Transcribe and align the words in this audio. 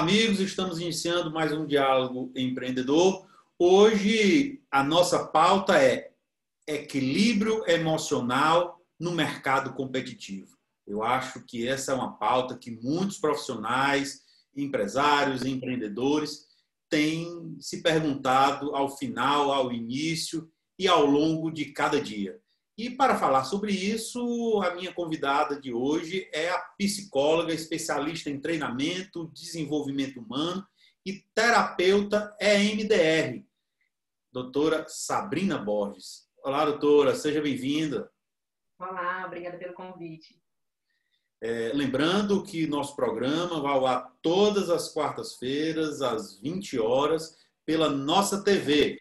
Amigos. 0.00 0.40
Estamos 0.40 0.80
iniciando 0.80 1.30
mais 1.30 1.52
um 1.52 1.66
diálogo 1.66 2.32
empreendedor. 2.34 3.28
Hoje 3.58 4.62
a 4.70 4.82
nossa 4.82 5.26
pauta 5.26 5.78
é 5.78 6.10
equilíbrio 6.66 7.68
emocional 7.68 8.80
no 8.98 9.12
mercado 9.12 9.74
competitivo. 9.74 10.56
Eu 10.86 11.02
acho 11.02 11.44
que 11.44 11.68
essa 11.68 11.92
é 11.92 11.94
uma 11.94 12.16
pauta 12.16 12.56
que 12.56 12.70
muitos 12.70 13.18
profissionais, 13.18 14.22
empresários, 14.56 15.44
empreendedores 15.44 16.46
têm 16.88 17.58
se 17.60 17.82
perguntado 17.82 18.74
ao 18.74 18.96
final, 18.96 19.52
ao 19.52 19.70
início 19.70 20.50
e 20.78 20.88
ao 20.88 21.04
longo 21.04 21.50
de 21.50 21.66
cada 21.72 22.00
dia. 22.00 22.40
E 22.80 22.88
para 22.88 23.14
falar 23.14 23.44
sobre 23.44 23.72
isso, 23.72 24.62
a 24.62 24.74
minha 24.74 24.90
convidada 24.90 25.60
de 25.60 25.70
hoje 25.70 26.26
é 26.32 26.48
a 26.48 26.58
psicóloga, 26.78 27.52
especialista 27.52 28.30
em 28.30 28.40
treinamento, 28.40 29.30
desenvolvimento 29.34 30.18
humano 30.18 30.66
e 31.04 31.22
terapeuta 31.34 32.34
EMDR, 32.40 33.44
doutora 34.32 34.86
Sabrina 34.88 35.58
Borges. 35.58 36.26
Olá, 36.42 36.64
doutora, 36.64 37.14
seja 37.14 37.42
bem-vinda. 37.42 38.10
Olá, 38.78 39.26
obrigada 39.26 39.58
pelo 39.58 39.74
convite. 39.74 40.40
É, 41.38 41.72
lembrando 41.74 42.42
que 42.42 42.66
nosso 42.66 42.96
programa 42.96 43.60
vai 43.60 43.74
ao 43.74 43.86
ar 43.86 44.10
todas 44.22 44.70
as 44.70 44.90
quartas-feiras, 44.90 46.00
às 46.00 46.40
20 46.40 46.78
horas, 46.78 47.36
pela 47.66 47.90
nossa 47.90 48.42
TV, 48.42 48.98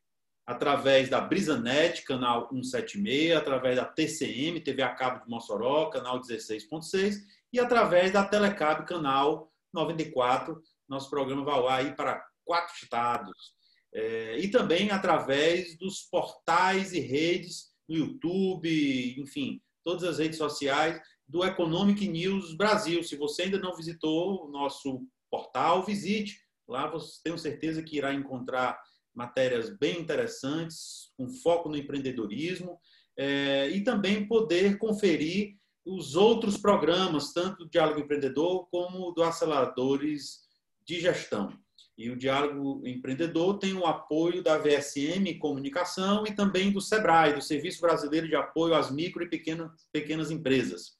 através 0.49 1.07
da 1.09 1.21
BrisaNet, 1.21 2.03
canal 2.03 2.49
176, 2.49 3.35
através 3.35 3.75
da 3.75 3.85
TCM, 3.85 4.59
TV 4.59 4.81
a 4.81 4.95
cabo 4.95 5.23
de 5.23 5.29
Mossoró, 5.29 5.91
canal 5.91 6.19
16.6, 6.19 7.17
e 7.53 7.59
através 7.59 8.11
da 8.11 8.25
Telecab, 8.25 8.83
canal 8.87 9.53
94. 9.71 10.59
Nosso 10.87 11.07
programa 11.07 11.45
vai 11.45 11.61
lá 11.61 11.75
aí 11.75 11.95
para 11.95 12.25
quatro 12.43 12.73
estados. 12.81 13.53
É, 13.93 14.39
e 14.39 14.49
também 14.49 14.89
através 14.89 15.77
dos 15.77 16.01
portais 16.09 16.93
e 16.93 16.99
redes 16.99 17.67
no 17.87 17.95
YouTube, 17.95 19.21
enfim, 19.21 19.61
todas 19.83 20.03
as 20.03 20.17
redes 20.17 20.39
sociais 20.39 20.99
do 21.27 21.45
Economic 21.45 22.07
News 22.07 22.57
Brasil. 22.57 23.03
Se 23.03 23.15
você 23.15 23.43
ainda 23.43 23.59
não 23.59 23.75
visitou 23.75 24.47
o 24.47 24.51
nosso 24.51 25.05
portal, 25.29 25.85
visite. 25.85 26.41
Lá 26.67 26.87
você 26.89 27.21
tenho 27.23 27.37
certeza 27.37 27.83
que 27.83 27.97
irá 27.97 28.11
encontrar 28.15 28.79
matérias 29.19 29.69
bem 29.69 29.99
interessantes, 29.99 31.11
com 31.17 31.29
foco 31.29 31.67
no 31.67 31.75
empreendedorismo, 31.75 32.79
é, 33.17 33.69
e 33.69 33.83
também 33.83 34.25
poder 34.25 34.77
conferir 34.77 35.57
os 35.85 36.15
outros 36.15 36.55
programas, 36.57 37.33
tanto 37.33 37.65
do 37.65 37.69
Diálogo 37.69 37.99
Empreendedor 37.99 38.65
como 38.71 39.11
do 39.11 39.21
Aceleradores 39.21 40.39
de 40.85 41.01
Gestão. 41.01 41.51
E 41.97 42.09
o 42.09 42.15
Diálogo 42.15 42.81
Empreendedor 42.87 43.59
tem 43.59 43.73
o 43.73 43.85
apoio 43.85 44.41
da 44.41 44.57
VSM 44.57 45.37
Comunicação 45.37 46.25
e 46.25 46.33
também 46.33 46.71
do 46.71 46.79
SEBRAE, 46.79 47.33
do 47.33 47.41
Serviço 47.41 47.81
Brasileiro 47.81 48.25
de 48.25 48.37
Apoio 48.37 48.73
às 48.73 48.89
Micro 48.89 49.21
e 49.21 49.29
Pequenas, 49.29 49.69
Pequenas 49.91 50.31
Empresas. 50.31 50.97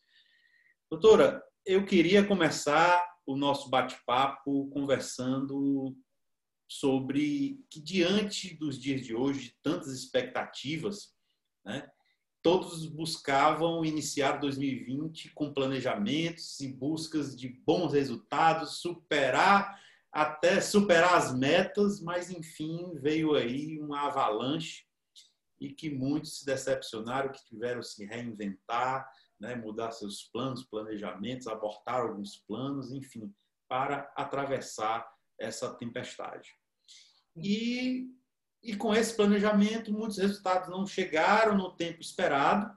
Doutora, 0.92 1.42
eu 1.66 1.86
queria 1.86 2.26
começar 2.26 3.02
o 3.26 3.38
nosso 3.38 3.70
bate-papo 3.70 4.70
conversando 4.72 5.96
sobre 6.70 7.66
que, 7.70 7.82
diante 7.82 8.56
dos 8.56 8.80
dias 8.80 9.02
de 9.02 9.16
hoje, 9.16 9.50
de 9.50 9.56
tantas 9.64 9.88
expectativas, 9.88 11.16
né, 11.66 11.90
todos 12.44 12.86
buscavam 12.86 13.84
iniciar 13.84 14.34
2020 14.34 15.34
com 15.34 15.52
planejamentos 15.52 16.60
e 16.60 16.72
buscas 16.72 17.36
de 17.36 17.50
bons 17.66 17.94
resultados, 17.94 18.80
superar 18.80 19.78
até 20.12 20.60
superar 20.62 21.16
as 21.16 21.36
metas, 21.36 22.02
mas 22.02 22.32
enfim 22.32 22.94
veio 22.96 23.36
aí 23.36 23.80
uma 23.80 24.08
avalanche 24.08 24.86
e 25.60 25.72
que 25.72 25.90
muitos 25.90 26.40
se 26.40 26.46
decepcionaram, 26.46 27.32
que 27.32 27.46
tiveram 27.46 27.84
se 27.84 28.06
reinventar, 28.06 29.08
né, 29.40 29.56
mudar 29.56 29.92
seus 29.92 30.24
planos, 30.24 30.64
planejamentos, 30.64 31.48
abortar 31.48 32.02
alguns 32.02 32.38
planos, 32.38 32.92
enfim, 32.92 33.34
para 33.68 34.12
atravessar 34.16 35.08
essa 35.38 35.74
tempestade. 35.76 36.56
E, 37.44 38.10
e 38.62 38.76
com 38.76 38.94
esse 38.94 39.16
planejamento, 39.16 39.92
muitos 39.92 40.18
resultados 40.18 40.70
não 40.70 40.86
chegaram 40.86 41.58
no 41.58 41.76
tempo 41.76 42.02
esperado 42.02 42.74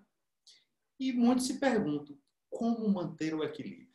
e 0.98 1.12
muitos 1.12 1.46
se 1.46 1.58
perguntam 1.58 2.16
como 2.50 2.88
manter 2.88 3.34
o 3.34 3.42
equilíbrio. 3.42 3.92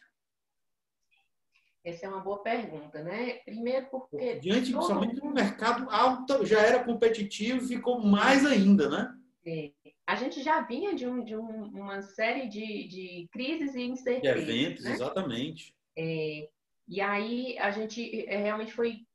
Essa 1.83 2.06
é 2.06 2.09
uma 2.09 2.19
boa 2.19 2.44
pergunta, 2.44 3.01
né? 3.01 3.35
Primeiro 3.45 3.88
porque... 3.89 4.39
Diante, 4.39 4.73
principalmente 4.73 5.16
no 5.23 5.33
mercado 5.33 5.89
alto, 5.89 6.45
já 6.45 6.59
era 6.59 6.83
competitivo, 6.83 7.66
ficou 7.66 8.01
mais 8.01 8.45
ainda, 8.45 8.89
né? 8.89 9.16
É. 9.45 9.72
A 10.06 10.16
gente 10.16 10.44
já 10.44 10.59
vinha 10.61 10.94
de, 10.94 11.07
um, 11.07 11.23
de 11.23 11.38
um, 11.38 11.63
uma 11.67 12.01
série 12.01 12.47
de, 12.50 12.88
de 12.89 13.29
crises 13.31 13.73
e 13.73 13.83
incertezas. 13.83 14.45
De 14.45 14.51
eventos, 14.51 14.83
né? 14.83 14.91
exatamente. 14.91 15.73
É, 15.97 16.50
e 16.88 17.00
aí 17.00 17.57
a 17.57 17.72
gente 17.72 18.25
é, 18.27 18.38
realmente 18.38 18.73
foi 18.73 19.06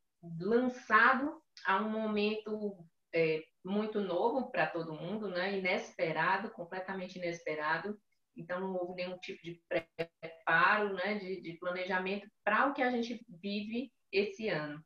lançado 0.41 1.42
a 1.67 1.81
um 1.81 1.91
momento 1.91 2.77
é, 3.15 3.43
muito 3.65 4.01
novo 4.01 4.51
para 4.51 4.67
todo 4.67 4.95
mundo, 4.95 5.29
né? 5.29 5.59
inesperado, 5.59 6.51
completamente 6.51 7.19
inesperado. 7.19 7.99
Então, 8.37 8.61
não 8.61 8.75
houve 8.75 9.03
nenhum 9.03 9.19
tipo 9.19 9.43
de 9.43 9.61
preparo, 9.69 10.95
né? 10.95 11.19
de, 11.19 11.41
de 11.41 11.53
planejamento 11.59 12.29
para 12.45 12.67
o 12.67 12.75
que 12.75 12.83
a 12.83 12.91
gente 12.91 13.25
vive 13.29 13.93
esse 14.11 14.49
ano. 14.49 14.83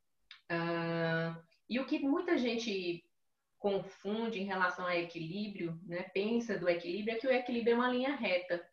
Uh, 0.50 1.42
e 1.68 1.80
o 1.80 1.86
que 1.86 1.98
muita 1.98 2.36
gente 2.36 3.04
confunde 3.58 4.40
em 4.40 4.44
relação 4.44 4.86
a 4.86 4.96
equilíbrio, 4.96 5.78
né? 5.84 6.02
pensa 6.14 6.58
do 6.58 6.68
equilíbrio, 6.68 7.16
é 7.16 7.18
que 7.18 7.26
o 7.26 7.32
equilíbrio 7.32 7.72
é 7.72 7.76
uma 7.76 7.90
linha 7.90 8.14
reta. 8.14 8.64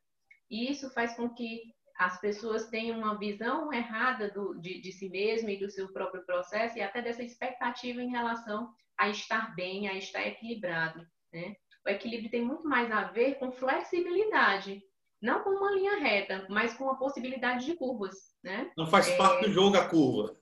E 0.50 0.70
isso 0.70 0.92
faz 0.92 1.16
com 1.16 1.30
que 1.30 1.74
as 1.98 2.20
pessoas 2.20 2.68
têm 2.70 2.92
uma 2.92 3.18
visão 3.18 3.72
errada 3.72 4.30
do, 4.30 4.56
de, 4.56 4.82
de, 4.82 4.92
si 4.92 5.10
mesmo 5.10 5.50
e 5.50 5.60
do 5.60 5.70
seu 5.70 5.92
próprio 5.92 6.26
processo 6.26 6.78
e 6.78 6.82
até 6.82 7.02
dessa 7.02 7.24
expectativa 7.24 8.02
em 8.02 8.10
relação 8.10 8.72
a 8.98 9.10
estar 9.10 9.56
bem, 9.56 9.88
a 9.88 9.94
estar 9.94 10.26
equilibrado. 10.26 11.06
Né? 11.32 11.56
O 11.86 11.90
equilíbrio 11.90 12.32
tem 12.32 12.44
muito 12.44 12.68
mais 12.68 12.92
a 12.92 13.04
ver 13.04 13.36
com 13.36 13.52
flexibilidade, 13.52 14.82
não 15.22 15.44
com 15.44 15.52
uma 15.52 15.72
linha 15.72 16.00
reta, 16.00 16.46
mas 16.50 16.74
com 16.74 16.90
a 16.90 16.96
possibilidade 16.96 17.66
de 17.66 17.76
curvas. 17.76 18.16
Né? 18.44 18.72
Não 18.76 18.88
faz 18.88 19.08
é... 19.10 19.16
parte 19.16 19.46
do 19.46 19.52
jogo 19.52 19.78
a 19.78 19.88
curva. 19.88 20.36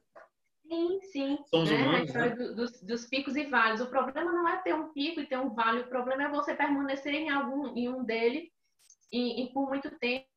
Sim, 0.67 0.99
sim. 1.11 1.37
Somos 1.49 1.69
né? 1.69 1.77
humanos, 1.77 1.99
a 1.99 2.03
história 2.05 2.29
né? 2.29 2.35
do, 2.35 2.55
dos, 2.55 2.81
dos, 2.81 3.05
picos 3.05 3.35
e 3.35 3.43
vales. 3.43 3.81
O 3.81 3.89
problema 3.89 4.31
não 4.31 4.47
é 4.47 4.57
ter 4.61 4.73
um 4.73 4.93
pico 4.93 5.19
e 5.19 5.25
ter 5.25 5.37
um 5.37 5.53
vale, 5.53 5.81
o 5.81 5.89
problema 5.89 6.23
é 6.23 6.29
você 6.29 6.55
permanecer 6.55 7.13
em 7.13 7.29
algum 7.29 7.75
em 7.75 7.89
um 7.89 8.05
dele 8.05 8.49
e, 9.11 9.43
e 9.43 9.53
por 9.53 9.67
muito 9.67 9.91
tempo, 9.99 10.27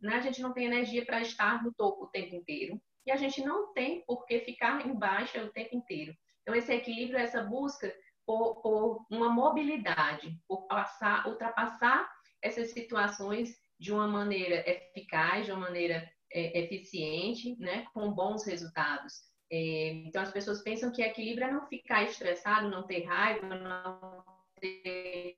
né, 0.00 0.14
a 0.14 0.20
gente 0.20 0.40
não 0.40 0.52
tem 0.52 0.66
energia 0.66 1.04
para 1.04 1.20
estar 1.20 1.62
no 1.64 1.72
topo 1.72 2.04
o 2.04 2.08
tempo 2.08 2.34
inteiro. 2.34 2.80
E 3.04 3.10
a 3.10 3.16
gente 3.16 3.42
não 3.42 3.72
tem 3.72 4.04
por 4.06 4.24
que 4.24 4.40
ficar 4.40 4.86
em 4.86 4.94
baixa 4.94 5.42
o 5.42 5.50
tempo 5.50 5.74
inteiro. 5.74 6.14
Então, 6.42 6.54
esse 6.54 6.72
equilíbrio, 6.72 7.18
essa 7.18 7.42
busca 7.42 7.92
por, 8.24 8.60
por 8.62 9.06
uma 9.10 9.28
mobilidade, 9.30 10.38
por 10.46 10.66
passar, 10.68 11.26
ultrapassar 11.26 12.08
essas 12.40 12.70
situações 12.70 13.56
de 13.78 13.92
uma 13.92 14.06
maneira 14.06 14.62
eficaz, 14.68 15.46
de 15.46 15.52
uma 15.52 15.62
maneira 15.62 16.08
é, 16.32 16.60
eficiente, 16.60 17.56
né, 17.58 17.86
com 17.92 18.12
bons 18.12 18.44
resultados. 18.46 19.14
É, 19.50 19.88
então, 20.06 20.22
as 20.22 20.30
pessoas 20.30 20.62
pensam 20.62 20.92
que 20.92 21.02
equilíbrio 21.02 21.48
é 21.48 21.50
não 21.50 21.66
ficar 21.66 22.04
estressado, 22.04 22.70
não 22.70 22.86
ter 22.86 23.04
raiva, 23.04 23.48
não 23.48 24.24
ter 24.60 25.36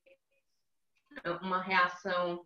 uma 1.40 1.62
reação 1.62 2.44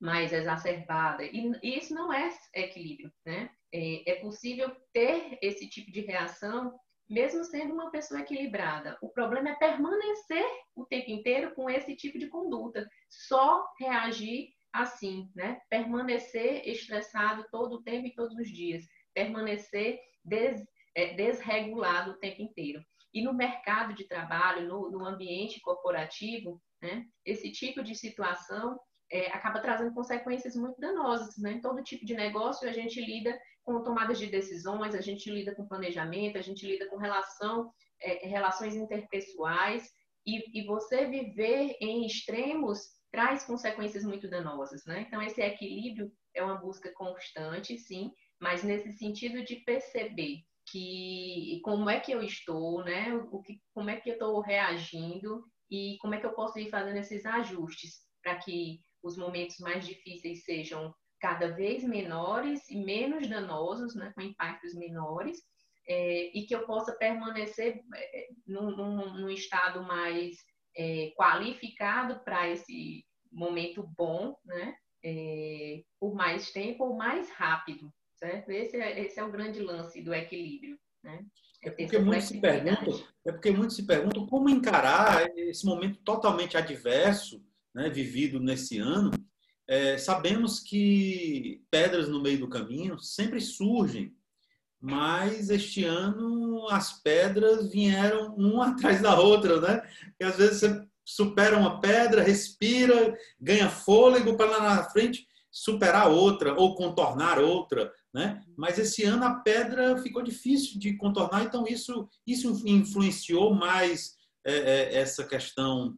mais 0.00 0.32
exacerbada. 0.32 1.22
E 1.24 1.52
isso 1.62 1.94
não 1.94 2.12
é 2.12 2.30
equilíbrio, 2.54 3.12
né? 3.24 3.50
É, 3.72 4.12
é 4.12 4.14
possível 4.16 4.74
ter 4.92 5.38
esse 5.42 5.68
tipo 5.68 5.92
de 5.92 6.00
reação 6.00 6.74
mesmo 7.08 7.44
sendo 7.44 7.74
uma 7.74 7.90
pessoa 7.90 8.20
equilibrada. 8.20 8.96
O 9.02 9.08
problema 9.08 9.50
é 9.50 9.56
permanecer 9.56 10.44
o 10.76 10.86
tempo 10.86 11.10
inteiro 11.10 11.52
com 11.56 11.68
esse 11.68 11.96
tipo 11.96 12.16
de 12.18 12.28
conduta, 12.28 12.88
só 13.08 13.66
reagir 13.80 14.48
assim, 14.72 15.28
né? 15.34 15.60
Permanecer 15.68 16.66
estressado 16.68 17.44
todo 17.50 17.74
o 17.74 17.82
tempo 17.82 18.06
e 18.06 18.14
todos 18.14 18.36
os 18.36 18.48
dias, 18.48 18.84
permanecer 19.12 19.98
des, 20.24 20.64
é, 20.94 21.14
desregulado 21.14 22.12
o 22.12 22.18
tempo 22.18 22.42
inteiro. 22.42 22.80
E 23.12 23.22
no 23.22 23.34
mercado 23.34 23.92
de 23.92 24.04
trabalho, 24.04 24.68
no, 24.68 24.88
no 24.88 25.04
ambiente 25.04 25.60
corporativo, 25.60 26.62
né? 26.80 27.04
Esse 27.24 27.50
tipo 27.50 27.82
de 27.82 27.96
situação 27.96 28.78
é, 29.10 29.26
acaba 29.32 29.60
trazendo 29.60 29.92
consequências 29.92 30.54
muito 30.54 30.80
danosas. 30.80 31.36
Né? 31.38 31.52
Em 31.52 31.60
todo 31.60 31.82
tipo 31.82 32.04
de 32.04 32.14
negócio, 32.14 32.68
a 32.68 32.72
gente 32.72 33.00
lida 33.00 33.38
com 33.62 33.82
tomadas 33.82 34.18
de 34.18 34.26
decisões, 34.26 34.94
a 34.94 35.00
gente 35.00 35.30
lida 35.30 35.54
com 35.54 35.66
planejamento, 35.66 36.38
a 36.38 36.42
gente 36.42 36.66
lida 36.66 36.88
com 36.88 36.96
relação, 36.96 37.72
é, 38.00 38.26
relações 38.26 38.74
interpessoais, 38.74 39.88
e, 40.26 40.60
e, 40.60 40.66
você 40.66 41.06
viver 41.06 41.76
em 41.80 42.06
extremos 42.06 42.80
traz 43.10 43.44
consequências 43.44 44.04
muito 44.04 44.28
danosas. 44.28 44.84
Né? 44.84 45.04
Então, 45.06 45.20
esse 45.22 45.40
equilíbrio 45.40 46.12
é 46.34 46.42
uma 46.42 46.56
busca 46.56 46.92
constante, 46.92 47.76
sim, 47.78 48.12
mas 48.38 48.62
nesse 48.62 48.92
sentido 48.92 49.42
de 49.42 49.56
perceber 49.56 50.44
que 50.70 51.60
como 51.64 51.90
é 51.90 51.98
que 51.98 52.12
eu 52.12 52.22
estou, 52.22 52.84
né? 52.84 53.12
O 53.32 53.42
que, 53.42 53.60
como 53.74 53.90
é 53.90 53.96
que 53.96 54.10
eu 54.10 54.14
estou 54.14 54.40
reagindo 54.40 55.44
e 55.70 55.96
como 56.00 56.14
é 56.14 56.20
que 56.20 56.26
eu 56.26 56.34
posso 56.34 56.58
ir 56.58 56.70
fazendo 56.70 56.98
esses 56.98 57.24
ajustes 57.26 58.00
para 58.22 58.36
que 58.36 58.80
os 59.02 59.16
momentos 59.16 59.58
mais 59.58 59.86
difíceis 59.86 60.44
sejam 60.44 60.94
cada 61.20 61.48
vez 61.48 61.84
menores 61.84 62.68
e 62.70 62.76
menos 62.76 63.28
danosos, 63.28 63.94
né? 63.94 64.12
Com 64.14 64.22
impactos 64.22 64.74
menores 64.74 65.38
é, 65.86 66.30
e 66.36 66.46
que 66.46 66.54
eu 66.54 66.66
possa 66.66 66.92
permanecer 66.92 67.80
é, 67.94 68.28
num, 68.46 68.70
num, 68.70 69.14
num 69.14 69.30
estado 69.30 69.82
mais 69.82 70.36
é, 70.76 71.12
qualificado 71.16 72.20
para 72.24 72.48
esse 72.48 73.04
momento 73.30 73.82
bom, 73.96 74.36
né? 74.44 74.74
É, 75.04 75.82
por 75.98 76.14
mais 76.14 76.50
tempo 76.50 76.84
ou 76.84 76.96
mais 76.96 77.30
rápido, 77.30 77.92
certo? 78.16 78.50
Esse 78.50 78.76
é, 78.76 79.00
esse 79.00 79.18
é 79.18 79.24
o 79.24 79.32
grande 79.32 79.60
lance 79.60 80.02
do 80.02 80.14
equilíbrio, 80.14 80.78
né? 81.02 81.24
É 81.62 81.70
porque, 81.70 81.98
muitos 81.98 82.24
se 82.28 82.40
perguntam, 82.40 83.06
é 83.26 83.32
porque 83.32 83.50
muitos 83.50 83.76
se 83.76 83.86
perguntam 83.86 84.26
como 84.26 84.48
encarar 84.48 85.26
esse 85.36 85.66
momento 85.66 85.98
totalmente 86.02 86.56
adverso, 86.56 87.44
né, 87.74 87.88
vivido 87.88 88.40
nesse 88.40 88.78
ano. 88.78 89.10
É, 89.68 89.96
sabemos 89.98 90.60
que 90.60 91.62
pedras 91.70 92.08
no 92.08 92.20
meio 92.20 92.40
do 92.40 92.48
caminho 92.48 92.98
sempre 92.98 93.40
surgem, 93.40 94.12
mas 94.80 95.50
este 95.50 95.84
ano 95.84 96.66
as 96.70 97.00
pedras 97.02 97.70
vieram 97.70 98.34
uma 98.34 98.70
atrás 98.72 99.00
da 99.00 99.18
outra, 99.20 99.60
né? 99.60 99.82
E 100.18 100.24
às 100.24 100.36
vezes 100.36 100.60
você 100.60 100.86
supera 101.04 101.56
uma 101.56 101.80
pedra, 101.80 102.22
respira, 102.22 103.16
ganha 103.40 103.68
fôlego 103.68 104.36
para 104.36 104.50
lá 104.50 104.76
na 104.76 104.84
frente 104.90 105.26
superar 105.50 106.08
outra 106.08 106.54
ou 106.54 106.76
contornar 106.76 107.38
outra, 107.38 107.92
né? 108.14 108.42
Mas 108.56 108.78
esse 108.78 109.04
ano 109.04 109.24
a 109.24 109.34
pedra 109.34 110.00
ficou 110.02 110.22
difícil 110.22 110.78
de 110.78 110.96
contornar, 110.96 111.44
então 111.44 111.64
isso 111.66 112.08
isso 112.26 112.48
influenciou 112.66 113.52
mais 113.54 114.14
é, 114.44 114.54
é, 114.54 114.94
essa 114.96 115.24
questão 115.24 115.96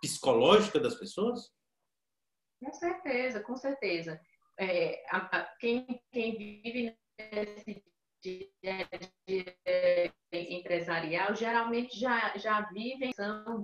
psicológica 0.00 0.80
das 0.80 0.94
pessoas? 0.94 1.50
Com 2.62 2.72
certeza, 2.72 3.40
com 3.40 3.56
certeza. 3.56 4.20
É, 4.58 5.02
a, 5.08 5.38
a, 5.38 5.44
quem, 5.58 6.02
quem 6.12 6.36
vive 6.36 6.96
nesse 7.18 7.82
dia 8.22 8.88
empresarial 10.32 11.34
geralmente 11.34 11.98
já, 11.98 12.36
já 12.36 12.60
vivem 12.70 13.12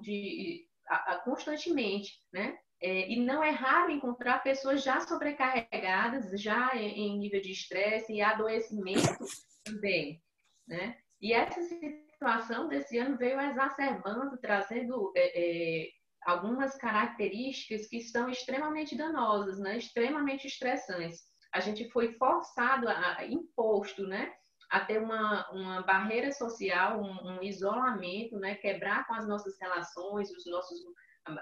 de, 0.00 0.66
a, 0.88 1.12
a, 1.12 1.18
constantemente, 1.18 2.22
né? 2.32 2.58
É, 2.80 3.10
e 3.10 3.16
não 3.24 3.42
é 3.42 3.50
raro 3.50 3.90
encontrar 3.90 4.42
pessoas 4.42 4.82
já 4.82 5.00
sobrecarregadas, 5.00 6.30
já 6.40 6.76
em, 6.76 7.06
em 7.06 7.18
nível 7.18 7.40
de 7.40 7.52
estresse 7.52 8.12
e 8.12 8.20
adoecimento 8.20 9.24
também, 9.64 10.22
né? 10.66 10.98
E 11.20 11.32
essa 11.32 11.62
situação 11.62 12.68
desse 12.68 12.98
ano 12.98 13.16
veio 13.16 13.40
exacerbando, 13.40 14.36
trazendo 14.38 15.12
é, 15.16 15.84
é, 15.84 15.88
algumas 16.26 16.76
características 16.76 17.86
que 17.86 17.98
estão 17.98 18.28
extremamente 18.28 18.96
danosas, 18.96 19.60
né? 19.60 19.78
Extremamente 19.78 20.48
estressantes. 20.48 21.22
A 21.54 21.60
gente 21.60 21.88
foi 21.90 22.12
forçado, 22.14 22.88
a, 22.88 23.24
imposto, 23.24 24.06
né? 24.06 24.34
a 24.68 24.80
ter 24.80 25.00
uma, 25.00 25.48
uma 25.52 25.82
barreira 25.82 26.32
social, 26.32 27.00
um, 27.00 27.36
um, 27.36 27.42
isolamento, 27.44 28.36
né? 28.40 28.56
quebrar 28.56 29.06
com 29.06 29.14
as 29.14 29.28
nossas 29.28 29.54
relações, 29.60 30.28
os 30.32 30.44
nossos 30.46 30.80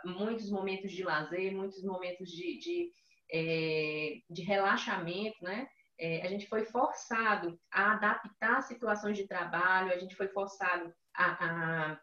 muitos 0.04 0.50
momentos 0.50 0.92
de 0.92 1.02
lazer, 1.02 1.54
muitos 1.54 1.82
momentos 1.82 2.28
de, 2.28 2.58
de, 2.58 2.92
é, 3.32 4.18
de 4.28 4.42
relaxamento, 4.42 5.42
né? 5.42 5.66
É, 5.98 6.26
a 6.26 6.28
gente 6.28 6.48
foi 6.48 6.64
forçado 6.64 7.58
a 7.72 7.92
adaptar 7.92 8.62
situações 8.62 9.16
de 9.16 9.28
trabalho, 9.28 9.92
a 9.92 9.98
gente 9.98 10.16
foi 10.16 10.28
forçado 10.28 10.92
a, 11.14 11.92
a, 11.92 12.00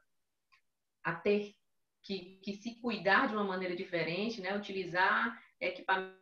a 1.03 1.15
ter 1.15 1.53
que, 2.03 2.39
que 2.43 2.53
se 2.53 2.75
cuidar 2.81 3.27
de 3.27 3.33
uma 3.33 3.43
maneira 3.43 3.75
diferente, 3.75 4.41
né? 4.41 4.55
Utilizar 4.55 5.41
equipamentos 5.59 6.21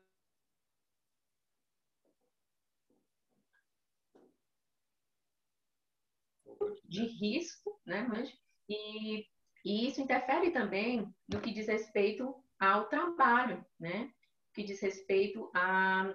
de 6.90 7.06
risco, 7.06 7.80
né, 7.86 8.06
mas, 8.10 8.34
e, 8.68 9.26
e 9.64 9.88
isso 9.88 10.02
interfere 10.02 10.52
também 10.52 11.14
no 11.28 11.40
que 11.40 11.52
diz 11.52 11.68
respeito 11.68 12.36
ao 12.60 12.90
trabalho, 12.90 13.64
né, 13.80 14.12
que 14.54 14.64
diz 14.64 14.82
respeito 14.82 15.50
a, 15.54 16.14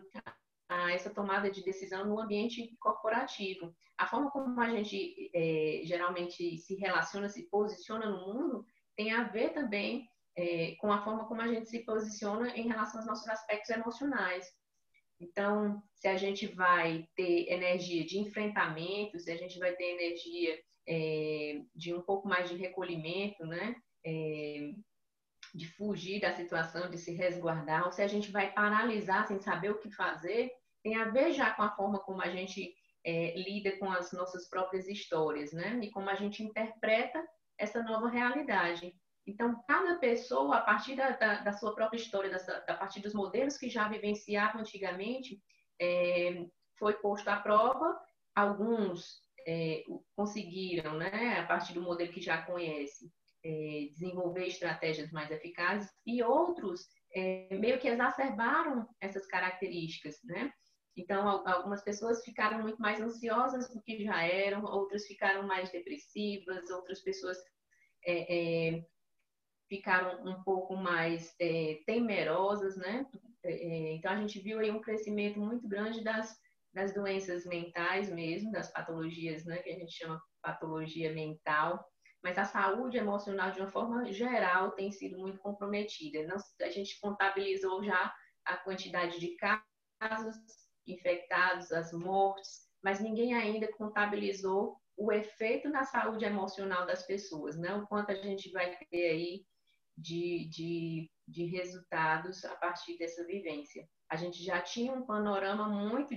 a 0.68 0.92
essa 0.92 1.10
tomada 1.10 1.50
de 1.50 1.62
decisão 1.62 2.04
no 2.04 2.20
ambiente 2.20 2.76
corporativo. 2.78 3.74
A 3.96 4.06
forma 4.08 4.30
como 4.30 4.60
a 4.60 4.68
gente 4.68 5.30
é, 5.32 5.82
geralmente 5.84 6.58
se 6.58 6.74
relaciona, 6.74 7.28
se 7.28 7.44
posiciona 7.44 8.10
no 8.10 8.26
mundo, 8.26 8.66
tem 8.96 9.12
a 9.12 9.24
ver 9.24 9.52
também 9.52 10.08
é, 10.36 10.74
com 10.80 10.92
a 10.92 11.02
forma 11.02 11.26
como 11.26 11.40
a 11.40 11.48
gente 11.48 11.68
se 11.68 11.80
posiciona 11.80 12.56
em 12.56 12.68
relação 12.68 13.00
aos 13.00 13.06
nossos 13.06 13.28
aspectos 13.28 13.70
emocionais. 13.70 14.46
Então, 15.20 15.82
se 15.94 16.08
a 16.08 16.16
gente 16.16 16.46
vai 16.46 17.08
ter 17.14 17.48
energia 17.50 18.04
de 18.04 18.18
enfrentamento, 18.18 19.18
se 19.18 19.30
a 19.30 19.36
gente 19.36 19.58
vai 19.58 19.74
ter 19.74 19.84
energia 19.84 20.58
é, 20.86 21.60
de 21.74 21.94
um 21.94 22.02
pouco 22.02 22.28
mais 22.28 22.48
de 22.48 22.56
recolhimento, 22.56 23.46
né? 23.46 23.76
É, 24.04 24.72
de 25.54 25.68
fugir 25.68 26.20
da 26.20 26.32
situação, 26.32 26.90
de 26.90 26.98
se 26.98 27.12
resguardar, 27.12 27.84
ou 27.84 27.92
se 27.92 28.02
a 28.02 28.08
gente 28.08 28.32
vai 28.32 28.52
paralisar 28.52 29.26
sem 29.26 29.38
saber 29.38 29.70
o 29.70 29.78
que 29.78 29.88
fazer, 29.88 30.50
tem 30.82 30.96
a 30.96 31.10
ver 31.10 31.32
já 31.32 31.52
com 31.52 31.62
a 31.62 31.74
forma 31.76 32.00
como 32.00 32.20
a 32.20 32.28
gente 32.28 32.74
é, 33.04 33.34
lida 33.36 33.78
com 33.78 33.90
as 33.90 34.12
nossas 34.12 34.48
próprias 34.48 34.88
histórias, 34.88 35.52
né? 35.52 35.78
E 35.82 35.90
como 35.90 36.10
a 36.10 36.14
gente 36.14 36.42
interpreta 36.42 37.24
essa 37.58 37.82
nova 37.82 38.08
realidade. 38.08 38.94
Então, 39.26 39.62
cada 39.66 39.96
pessoa, 39.98 40.56
a 40.56 40.60
partir 40.60 40.96
da, 40.96 41.10
da, 41.10 41.40
da 41.40 41.52
sua 41.52 41.74
própria 41.74 41.98
história, 41.98 42.30
da, 42.30 42.38
da, 42.38 42.74
partir 42.74 43.00
dos 43.00 43.14
modelos 43.14 43.56
que 43.56 43.70
já 43.70 43.88
vivenciavam 43.88 44.60
antigamente, 44.60 45.40
é, 45.80 46.46
foi 46.78 46.94
posto 46.94 47.28
à 47.28 47.36
prova. 47.36 47.98
Alguns 48.34 49.22
é, 49.46 49.82
conseguiram, 50.14 50.98
né, 50.98 51.38
a 51.38 51.46
partir 51.46 51.72
do 51.72 51.82
modelo 51.82 52.12
que 52.12 52.20
já 52.20 52.42
conhece, 52.42 53.10
é, 53.44 53.88
desenvolver 53.92 54.46
estratégias 54.46 55.10
mais 55.10 55.30
eficazes, 55.30 55.90
e 56.06 56.22
outros 56.22 56.86
é, 57.14 57.48
meio 57.58 57.78
que 57.78 57.88
exacerbaram 57.88 58.88
essas 59.00 59.26
características, 59.26 60.18
né? 60.24 60.50
Então, 60.96 61.28
algumas 61.28 61.82
pessoas 61.82 62.22
ficaram 62.24 62.62
muito 62.62 62.80
mais 62.80 63.00
ansiosas 63.00 63.68
do 63.68 63.82
que 63.82 64.04
já 64.04 64.22
eram, 64.22 64.64
outras 64.64 65.06
ficaram 65.06 65.44
mais 65.46 65.70
depressivas, 65.72 66.70
outras 66.70 67.00
pessoas 67.00 67.36
é, 68.06 68.74
é, 68.76 68.86
ficaram 69.68 70.24
um 70.24 70.42
pouco 70.42 70.76
mais 70.76 71.34
é, 71.40 71.80
temerosas, 71.86 72.76
né? 72.76 73.06
É, 73.42 73.52
é, 73.52 73.94
então 73.94 74.12
a 74.12 74.16
gente 74.16 74.38
viu 74.40 74.58
aí 74.58 74.70
um 74.70 74.80
crescimento 74.80 75.38
muito 75.40 75.68
grande 75.68 76.02
das, 76.02 76.38
das 76.72 76.94
doenças 76.94 77.44
mentais 77.46 78.10
mesmo, 78.10 78.52
das 78.52 78.70
patologias, 78.70 79.44
né? 79.44 79.58
Que 79.58 79.70
a 79.70 79.78
gente 79.78 79.92
chama 79.92 80.22
patologia 80.42 81.12
mental. 81.12 81.84
Mas 82.22 82.38
a 82.38 82.44
saúde 82.44 82.96
emocional, 82.96 83.50
de 83.50 83.60
uma 83.60 83.70
forma 83.70 84.10
geral, 84.10 84.70
tem 84.72 84.90
sido 84.90 85.18
muito 85.18 85.38
comprometida. 85.38 86.26
Não, 86.26 86.36
a 86.66 86.70
gente 86.70 86.98
contabilizou 86.98 87.82
já 87.84 88.14
a 88.46 88.56
quantidade 88.56 89.20
de 89.20 89.36
casos 89.36 90.36
infectados, 90.86 91.72
as 91.72 91.92
mortes, 91.92 92.66
mas 92.82 93.00
ninguém 93.00 93.34
ainda 93.34 93.70
contabilizou 93.72 94.78
o 94.96 95.12
efeito 95.12 95.68
na 95.68 95.84
saúde 95.84 96.24
emocional 96.24 96.86
das 96.86 97.04
pessoas, 97.04 97.56
né? 97.56 97.74
O 97.74 97.86
quanto 97.86 98.10
a 98.10 98.14
gente 98.14 98.50
vai 98.50 98.76
ter 98.90 99.10
aí 99.10 99.44
de, 99.96 100.48
de, 100.48 101.10
de 101.26 101.44
resultados 101.46 102.44
a 102.44 102.54
partir 102.56 102.98
dessa 102.98 103.24
vivência. 103.26 103.86
A 104.08 104.16
gente 104.16 104.42
já 104.42 104.60
tinha 104.60 104.92
um 104.92 105.06
panorama 105.06 105.68
muito 105.68 106.14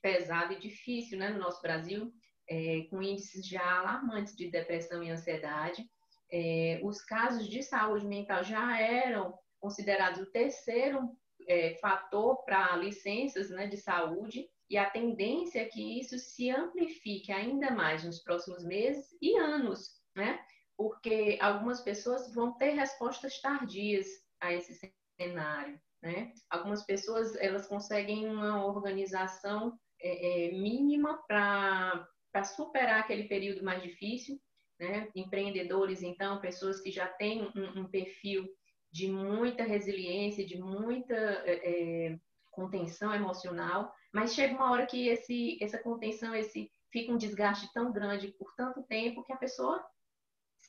pesado 0.00 0.52
e 0.52 0.60
difícil 0.60 1.18
né, 1.18 1.30
no 1.30 1.38
nosso 1.38 1.62
Brasil, 1.62 2.12
é, 2.48 2.86
com 2.90 3.02
índices 3.02 3.46
já 3.46 3.78
alarmantes 3.78 4.36
de 4.36 4.50
depressão 4.50 5.02
e 5.02 5.10
ansiedade. 5.10 5.84
É, 6.30 6.80
os 6.82 7.02
casos 7.02 7.48
de 7.48 7.62
saúde 7.62 8.06
mental 8.06 8.42
já 8.42 8.80
eram 8.80 9.38
considerados 9.60 10.20
o 10.20 10.30
terceiro 10.30 11.16
é, 11.48 11.74
fator 11.76 12.44
para 12.44 12.76
licenças 12.76 13.50
né, 13.50 13.66
de 13.66 13.76
saúde, 13.76 14.48
e 14.68 14.76
a 14.76 14.88
tendência 14.88 15.60
é 15.60 15.66
que 15.66 16.00
isso 16.00 16.18
se 16.18 16.50
amplifique 16.50 17.30
ainda 17.30 17.70
mais 17.70 18.04
nos 18.04 18.20
próximos 18.20 18.64
meses 18.64 19.16
e 19.20 19.36
anos, 19.36 20.00
né? 20.16 20.42
porque 20.76 21.38
algumas 21.40 21.80
pessoas 21.80 22.32
vão 22.34 22.52
ter 22.54 22.70
respostas 22.70 23.40
tardias 23.40 24.06
a 24.40 24.52
esse 24.52 24.92
cenário, 25.20 25.80
né? 26.02 26.32
Algumas 26.50 26.84
pessoas 26.84 27.36
elas 27.36 27.68
conseguem 27.68 28.28
uma 28.28 28.66
organização 28.66 29.78
é, 30.00 30.48
é, 30.48 30.52
mínima 30.52 31.22
para 31.28 32.44
superar 32.44 33.00
aquele 33.00 33.28
período 33.28 33.62
mais 33.64 33.82
difícil, 33.82 34.40
né? 34.80 35.08
Empreendedores, 35.14 36.02
então, 36.02 36.40
pessoas 36.40 36.80
que 36.80 36.90
já 36.90 37.06
têm 37.06 37.42
um, 37.54 37.82
um 37.82 37.88
perfil 37.88 38.48
de 38.92 39.08
muita 39.08 39.64
resiliência, 39.64 40.44
de 40.44 40.58
muita 40.58 41.14
é, 41.14 42.18
contenção 42.50 43.14
emocional, 43.14 43.92
mas 44.12 44.34
chega 44.34 44.54
uma 44.54 44.70
hora 44.70 44.86
que 44.86 45.08
esse, 45.08 45.58
essa 45.62 45.78
contenção, 45.78 46.34
esse 46.34 46.70
fica 46.90 47.10
um 47.10 47.16
desgaste 47.16 47.72
tão 47.72 47.90
grande 47.90 48.28
por 48.32 48.54
tanto 48.54 48.82
tempo 48.82 49.24
que 49.24 49.32
a 49.32 49.38
pessoa 49.38 49.82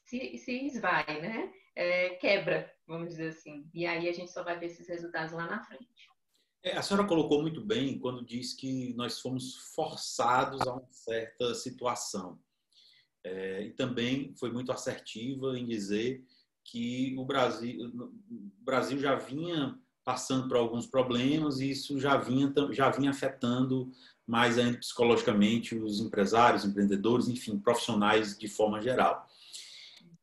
se, 0.06 0.38
se 0.38 0.66
esvai, 0.66 1.22
né? 1.22 1.54
É, 1.76 2.10
quebra, 2.16 2.72
vamos 2.88 3.10
dizer 3.10 3.30
assim. 3.30 3.70
E 3.74 3.86
aí 3.86 4.08
a 4.08 4.14
gente 4.14 4.32
só 4.32 4.44
vai 4.44 4.58
ver 4.58 4.68
esses 4.68 4.88
resultados 4.88 5.34
lá 5.34 5.46
na 5.46 5.64
frente. 5.64 6.08
É, 6.64 6.78
a 6.78 6.82
senhora 6.82 7.06
colocou 7.06 7.42
muito 7.42 7.60
bem 7.60 8.00
quando 8.00 8.24
diz 8.24 8.54
que 8.54 8.94
nós 8.94 9.20
fomos 9.20 9.56
forçados 9.76 10.62
a 10.62 10.74
uma 10.74 10.88
certa 10.90 11.54
situação. 11.56 12.40
É, 13.26 13.64
e 13.64 13.72
também 13.72 14.34
foi 14.36 14.52
muito 14.52 14.72
assertiva 14.72 15.58
em 15.58 15.66
dizer 15.66 16.24
que 16.64 17.16
o 17.18 17.26
Brasil, 17.26 17.92
o 17.96 18.12
Brasil 18.64 18.98
já 19.00 19.16
vinha 19.16 19.78
passando 20.04 20.48
por 20.48 20.58
alguns 20.58 20.86
problemas 20.86 21.60
e 21.60 21.72
isso 21.72 22.00
já 22.00 22.18
vinha, 22.18 22.54
já 22.72 22.90
vinha 22.90 23.12
afetando 23.12 23.92
mais 24.26 24.58
ainda 24.58 24.78
psicologicamente 24.78 25.76
os 25.76 26.00
empresários, 26.00 26.66
empreendedores, 26.66 27.28
enfim, 27.28 27.58
profissionais 27.58 28.38
de 28.38 28.48
forma 28.48 28.82
geral. 28.82 29.28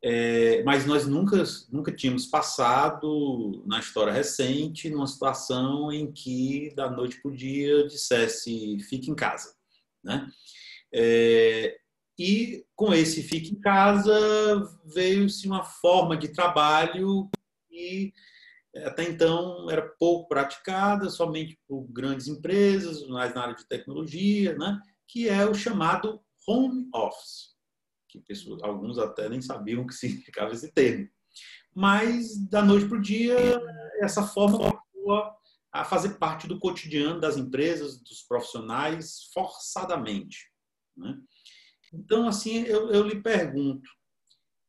É, 0.03 0.63
mas 0.63 0.87
nós 0.87 1.07
nunca, 1.07 1.43
nunca 1.71 1.93
tínhamos 1.93 2.27
passado 2.27 3.63
na 3.67 3.79
história 3.79 4.13
recente 4.13 4.89
numa 4.89 5.07
situação 5.07 5.93
em 5.93 6.11
que 6.11 6.73
da 6.75 6.91
noite 6.91 7.21
para 7.21 7.31
o 7.31 7.37
dia 7.37 7.87
dissesse 7.87 8.79
fique 8.89 9.11
em 9.11 9.15
casa, 9.15 9.55
né? 10.03 10.27
É, 10.93 11.80
e 12.23 12.67
com 12.77 12.93
esse 12.93 13.23
fique 13.23 13.55
em 13.55 13.61
casa 13.61 14.13
veio-se 14.85 15.47
uma 15.47 15.65
forma 15.65 16.19
de 16.19 16.29
trabalho 16.29 17.31
que 17.67 18.13
até 18.85 19.05
então 19.05 19.71
era 19.71 19.89
pouco 19.99 20.29
praticada, 20.29 21.09
somente 21.09 21.59
por 21.67 21.83
grandes 21.91 22.29
empresas, 22.29 23.09
mais 23.09 23.35
na 23.35 23.45
área 23.45 23.55
de 23.55 23.67
tecnologia, 23.67 24.55
né? 24.59 24.79
que 25.09 25.31
é 25.31 25.47
o 25.47 25.55
chamado 25.55 26.21
home 26.47 26.91
office, 26.95 27.55
que 28.07 28.21
pessoas, 28.21 28.63
alguns 28.63 28.99
até 28.99 29.27
nem 29.27 29.41
sabiam 29.41 29.81
o 29.81 29.87
que 29.87 29.95
significava 29.97 30.53
esse 30.53 30.71
termo. 30.73 31.09
Mas, 31.75 32.37
da 32.51 32.63
noite 32.63 32.87
para 32.87 32.99
o 32.99 33.03
dia, 33.03 33.39
essa 34.03 34.23
forma 34.23 34.59
passou 34.59 35.33
a 35.73 35.85
fazer 35.87 36.19
parte 36.19 36.47
do 36.47 36.59
cotidiano 36.59 37.19
das 37.19 37.39
empresas, 37.39 37.99
dos 38.03 38.23
profissionais, 38.25 39.31
forçadamente. 39.33 40.51
Né? 40.95 41.17
Então, 41.93 42.29
assim, 42.29 42.63
eu, 42.65 42.91
eu 42.91 43.03
lhe 43.07 43.21
pergunto, 43.21 43.91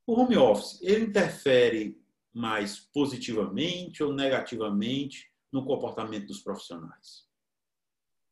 o 0.05 0.19
home 0.19 0.37
office, 0.37 0.81
ele 0.81 1.05
interfere 1.05 1.99
mais 2.33 2.79
positivamente 2.79 4.03
ou 4.03 4.13
negativamente 4.13 5.31
no 5.51 5.65
comportamento 5.65 6.27
dos 6.27 6.39
profissionais? 6.39 7.27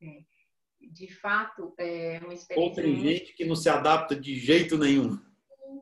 É, 0.02 0.22
de 0.80 1.12
fato, 1.14 1.74
é 1.78 2.18
uma 2.22 2.32
experiência. 2.32 2.70
Ou 2.70 2.74
tem 2.74 3.00
gente 3.00 3.32
que 3.34 3.44
não 3.44 3.54
se 3.54 3.68
adapta 3.68 4.18
de 4.18 4.34
jeito 4.34 4.78
nenhum. 4.78 5.18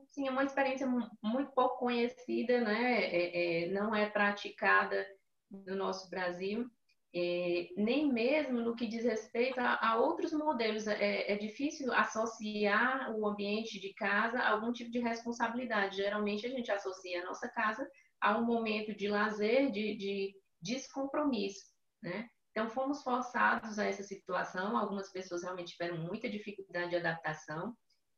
Sim, 0.08 0.26
é 0.26 0.30
uma 0.30 0.44
experiência 0.44 0.86
muito 1.22 1.52
pouco 1.52 1.78
conhecida, 1.78 2.60
né? 2.60 3.04
É, 3.04 3.64
é, 3.64 3.70
não 3.70 3.94
é 3.94 4.10
praticada 4.10 5.06
no 5.50 5.76
nosso 5.76 6.10
Brasil. 6.10 6.68
É, 7.14 7.68
nem 7.76 8.12
mesmo 8.12 8.60
no 8.60 8.76
que 8.76 8.86
diz 8.86 9.02
respeito 9.02 9.58
a, 9.58 9.78
a 9.80 9.96
outros 9.96 10.32
modelos. 10.32 10.86
É, 10.86 11.32
é, 11.32 11.36
difícil 11.36 11.92
associar 11.92 13.14
o 13.16 13.26
ambiente 13.26 13.80
de 13.80 13.94
casa 13.94 14.38
a 14.38 14.50
algum 14.50 14.72
tipo 14.72 14.90
de 14.90 14.98
responsabilidade. 14.98 15.96
Geralmente 15.96 16.46
a 16.46 16.50
gente 16.50 16.70
associa 16.70 17.22
a 17.22 17.26
nossa 17.26 17.48
casa 17.48 17.88
a 18.20 18.36
um 18.36 18.44
momento 18.44 18.94
de 18.94 19.08
lazer, 19.08 19.70
de, 19.70 19.96
de 19.96 20.34
descompromisso, 20.60 21.66
né? 22.02 22.28
Então, 22.50 22.68
fomos 22.70 23.02
forçados 23.02 23.78
a 23.78 23.84
essa 23.84 24.02
situação. 24.02 24.76
Algumas 24.76 25.12
pessoas 25.12 25.44
realmente 25.44 25.72
tiveram 25.72 25.98
muita 25.98 26.28
dificuldade 26.28 26.90
de 26.90 26.96
adaptação, 26.96 27.72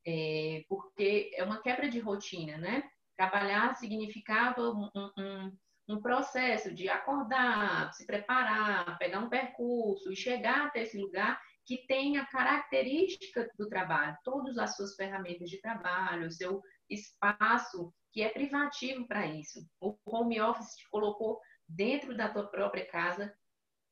é, 0.07 0.65
porque 0.67 1.31
é 1.35 1.45
uma 1.45 1.61
quebra 1.61 1.89
de 1.91 1.99
rotina, 1.99 2.57
né? 2.57 2.83
Trabalhar 3.19 3.77
significava 3.77 4.63
um, 4.71 4.89
um, 4.97 5.53
um, 5.93 6.01
processo 6.01 6.73
de 6.75 6.89
acordar, 6.89 7.93
se 7.93 8.07
preparar, 8.07 8.99
pegar 8.99 9.21
um 9.21 9.29
percurso 9.29 10.13
e 10.13 10.17
chegar 10.17 10.67
até 10.67 10.83
esse 10.83 10.99
lugar 10.99 11.41
que 11.67 11.87
tem 11.87 12.19
a 12.19 12.27
característica 12.27 13.49
do 13.59 13.69
trabalho, 13.69 14.17
todas 14.25 14.59
as 14.59 14.77
suas 14.77 14.95
ferramentas 14.95 15.49
de 15.49 15.61
trabalho, 15.61 16.27
o 16.27 16.31
seu 16.31 16.61
espaço 16.89 17.93
que 18.13 18.23
é 18.23 18.29
privativo 18.29 19.07
para 19.07 19.27
isso. 19.27 19.61
O 19.81 19.97
home 20.05 20.41
office 20.41 20.75
te 20.77 20.89
colocou 20.91 21.39
dentro 21.69 22.17
da 22.17 22.29
tua 22.29 22.49
própria 22.49 22.87
casa 22.87 23.33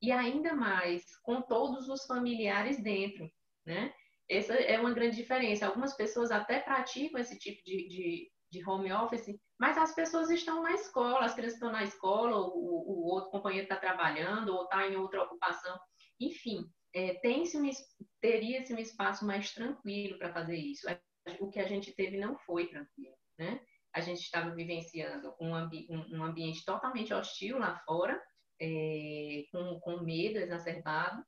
e 0.02 0.10
ainda 0.10 0.54
mais 0.54 1.04
com 1.22 1.42
todos 1.42 1.88
os 1.88 2.04
familiares 2.06 2.82
dentro, 2.82 3.30
né? 3.64 3.92
Essa 4.28 4.54
é 4.54 4.78
uma 4.78 4.92
grande 4.92 5.16
diferença. 5.16 5.66
Algumas 5.66 5.96
pessoas 5.96 6.30
até 6.30 6.60
praticam 6.60 7.20
esse 7.20 7.38
tipo 7.38 7.62
de, 7.64 7.88
de, 7.88 8.32
de 8.50 8.68
home 8.68 8.92
office, 8.92 9.38
mas 9.58 9.76
as 9.76 9.94
pessoas 9.94 10.30
estão 10.30 10.62
na 10.62 10.72
escola, 10.72 11.26
as 11.26 11.34
crianças 11.34 11.54
estão 11.54 11.72
na 11.72 11.84
escola, 11.84 12.36
o, 12.38 12.52
o 12.52 13.06
outro 13.06 13.30
companheiro 13.30 13.64
está 13.64 13.76
trabalhando 13.76 14.54
ou 14.54 14.64
está 14.64 14.86
em 14.88 14.96
outra 14.96 15.22
ocupação. 15.22 15.78
Enfim, 16.20 16.64
é, 16.94 17.14
tem-se 17.14 17.58
um, 17.58 17.68
teria-se 18.20 18.72
um 18.72 18.78
espaço 18.78 19.26
mais 19.26 19.52
tranquilo 19.52 20.18
para 20.18 20.32
fazer 20.32 20.56
isso. 20.56 20.86
O 21.40 21.50
que 21.50 21.60
a 21.60 21.68
gente 21.68 21.92
teve 21.92 22.16
não 22.16 22.36
foi 22.38 22.68
tranquilo, 22.68 23.14
né? 23.38 23.60
a 23.94 24.00
gente 24.00 24.20
estava 24.20 24.54
vivenciando 24.54 25.34
um, 25.40 25.54
ambi 25.54 25.86
um, 25.90 26.22
ambiente 26.22 26.64
totalmente 26.64 27.12
hostil 27.12 27.58
lá 27.58 27.78
fora, 27.84 28.20
é, 28.60 29.44
com, 29.50 29.80
com 29.80 30.02
medo 30.02 30.38
exacerbado, 30.38 31.24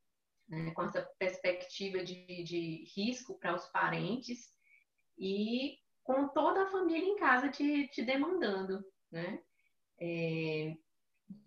né, 0.49 0.71
com 0.73 0.83
essa 0.83 1.03
perspectiva 1.19 2.03
de, 2.03 2.43
de 2.43 2.85
risco 2.97 3.39
para 3.39 3.55
os 3.55 3.67
parentes 3.67 4.53
e 5.19 5.79
com 6.11 6.27
toda 6.27 6.65
a 6.65 6.71
família 6.71 7.09
em 7.09 7.17
casa 7.17 7.49
te, 7.49 7.87
te 7.89 8.03
demandando, 8.03 8.85
né? 9.13 9.41
É, 10.01 10.75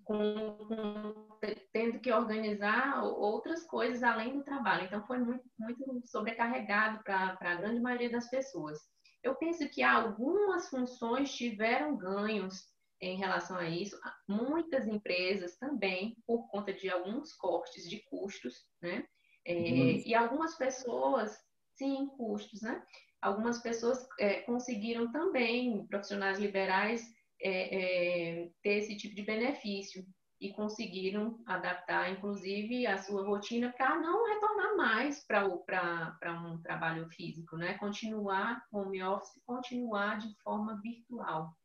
com, 0.05 0.55
com, 0.57 1.37
tendo 1.73 1.99
que 1.99 2.09
organizar 2.09 3.03
outras 3.03 3.65
coisas 3.65 4.01
além 4.03 4.37
do 4.37 4.43
trabalho. 4.43 4.85
Então, 4.85 5.05
foi 5.05 5.19
muito, 5.19 5.43
muito 5.59 6.07
sobrecarregado 6.07 7.03
para 7.03 7.37
a 7.41 7.55
grande 7.55 7.81
maioria 7.81 8.09
das 8.09 8.29
pessoas. 8.29 8.79
Eu 9.21 9.35
penso 9.35 9.67
que 9.67 9.83
algumas 9.83 10.69
funções 10.69 11.35
tiveram 11.35 11.97
ganhos 11.97 12.63
em 13.01 13.17
relação 13.17 13.57
a 13.57 13.67
isso. 13.67 13.99
Muitas 14.29 14.87
empresas 14.87 15.57
também, 15.57 16.15
por 16.25 16.47
conta 16.47 16.71
de 16.73 16.89
alguns 16.89 17.33
cortes 17.33 17.89
de 17.89 18.01
custos, 18.05 18.65
né? 18.81 19.05
É, 19.45 20.07
e 20.07 20.15
algumas 20.15 20.55
pessoas, 20.55 21.37
sim, 21.75 22.07
custos, 22.15 22.61
né? 22.61 22.81
Algumas 23.23 23.59
pessoas 23.59 24.05
é, 24.19 24.41
conseguiram 24.41 25.11
também, 25.11 25.87
profissionais 25.87 26.37
liberais, 26.37 27.01
é, 27.41 28.41
é 28.41 28.49
ter 28.61 28.77
esse 28.79 28.97
tipo 28.97 29.15
de 29.15 29.23
benefício 29.23 30.05
e 30.41 30.51
conseguiram 30.51 31.41
adaptar, 31.45 32.11
inclusive, 32.11 32.85
a 32.85 32.97
sua 32.97 33.25
rotina 33.25 33.71
para 33.71 33.97
não 33.97 34.27
retornar 34.27 34.75
mais 34.75 35.25
para 35.25 35.47
um 35.47 36.61
trabalho 36.61 37.09
físico, 37.09 37.55
né? 37.55 37.77
Continuar 37.77 38.61
home 38.69 39.01
office, 39.01 39.41
continuar 39.45 40.17
de 40.17 40.35
forma 40.43 40.81
virtual, 40.81 41.55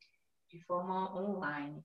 de 0.48 0.60
forma 0.64 1.12
online. 1.20 1.84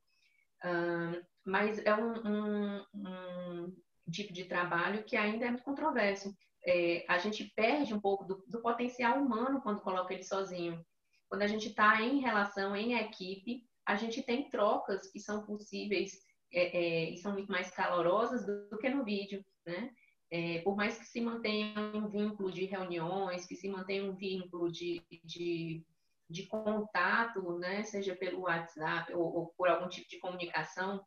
Mas 1.43 1.79
é 1.79 1.95
um, 1.95 2.13
um, 2.27 2.85
um, 2.93 3.75
tipo 4.11 4.31
de 4.31 4.45
trabalho 4.45 5.03
que 5.03 5.17
ainda 5.17 5.45
é 5.45 5.49
muito 5.49 5.63
controverso. 5.63 6.35
É, 6.65 7.05
a 7.09 7.17
gente 7.17 7.51
perde 7.55 7.93
um 7.93 7.99
pouco 7.99 8.23
do, 8.23 8.43
do 8.47 8.61
potencial 8.61 9.19
humano 9.19 9.61
quando 9.61 9.81
coloca 9.81 10.13
ele 10.13 10.23
sozinho. 10.23 10.83
Quando 11.29 11.41
a 11.41 11.47
gente 11.47 11.69
está 11.69 12.01
em 12.01 12.19
relação, 12.19 12.75
em 12.75 12.93
equipe, 12.95 13.63
a 13.85 13.95
gente 13.95 14.21
tem 14.21 14.49
trocas 14.49 15.11
que 15.11 15.19
são 15.19 15.45
possíveis 15.45 16.11
é, 16.53 16.77
é, 16.77 17.09
e 17.11 17.17
são 17.17 17.33
muito 17.33 17.51
mais 17.51 17.71
calorosas 17.71 18.45
do, 18.45 18.69
do 18.69 18.77
que 18.77 18.89
no 18.89 19.03
vídeo, 19.03 19.43
né? 19.65 19.91
É, 20.31 20.61
por 20.61 20.75
mais 20.75 20.97
que 20.97 21.05
se 21.05 21.21
mantenha 21.21 21.79
um 21.93 22.07
vínculo 22.07 22.51
de 22.51 22.65
reuniões, 22.65 23.45
que 23.45 23.55
se 23.55 23.69
mantenha 23.69 24.03
um 24.03 24.15
vínculo 24.15 24.71
de, 24.71 25.03
de, 25.23 25.85
de 26.27 26.47
contato, 26.47 27.59
né, 27.59 27.83
seja 27.83 28.15
pelo 28.15 28.41
WhatsApp 28.41 29.13
ou, 29.13 29.21
ou 29.21 29.53
por 29.55 29.67
algum 29.69 29.87
tipo 29.87 30.09
de 30.09 30.17
comunicação, 30.17 30.97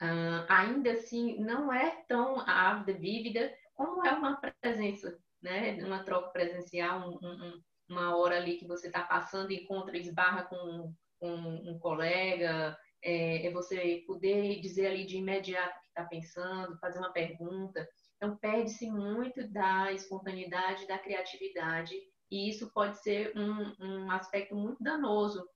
uh, 0.00 0.46
ainda 0.48 0.92
assim 0.92 1.40
não 1.40 1.72
é 1.72 2.04
tão 2.06 2.38
ávida, 2.48 2.96
vívida 2.96 3.52
como 3.78 4.04
é 4.04 4.12
uma 4.12 4.36
presença, 4.60 5.16
né, 5.40 5.74
uma 5.84 6.02
troca 6.02 6.30
presencial, 6.30 7.08
um, 7.08 7.26
um, 7.26 7.62
uma 7.88 8.16
hora 8.16 8.36
ali 8.36 8.56
que 8.56 8.66
você 8.66 8.88
está 8.88 9.04
passando, 9.04 9.52
encontra, 9.52 9.96
esbarra 9.96 10.42
com, 10.42 10.92
com 11.20 11.32
um 11.32 11.78
colega, 11.78 12.76
é, 13.00 13.46
é 13.46 13.52
você 13.52 14.02
poder 14.04 14.60
dizer 14.60 14.88
ali 14.88 15.06
de 15.06 15.18
imediato 15.18 15.78
o 15.78 15.80
que 15.80 15.86
está 15.86 16.04
pensando, 16.04 16.76
fazer 16.80 16.98
uma 16.98 17.12
pergunta. 17.12 17.88
Então, 18.16 18.36
perde-se 18.38 18.90
muito 18.90 19.48
da 19.52 19.92
espontaneidade, 19.92 20.88
da 20.88 20.98
criatividade, 20.98 21.94
e 22.28 22.50
isso 22.50 22.72
pode 22.72 23.00
ser 23.00 23.32
um, 23.36 23.76
um 23.80 24.10
aspecto 24.10 24.56
muito 24.56 24.82
danoso 24.82 25.48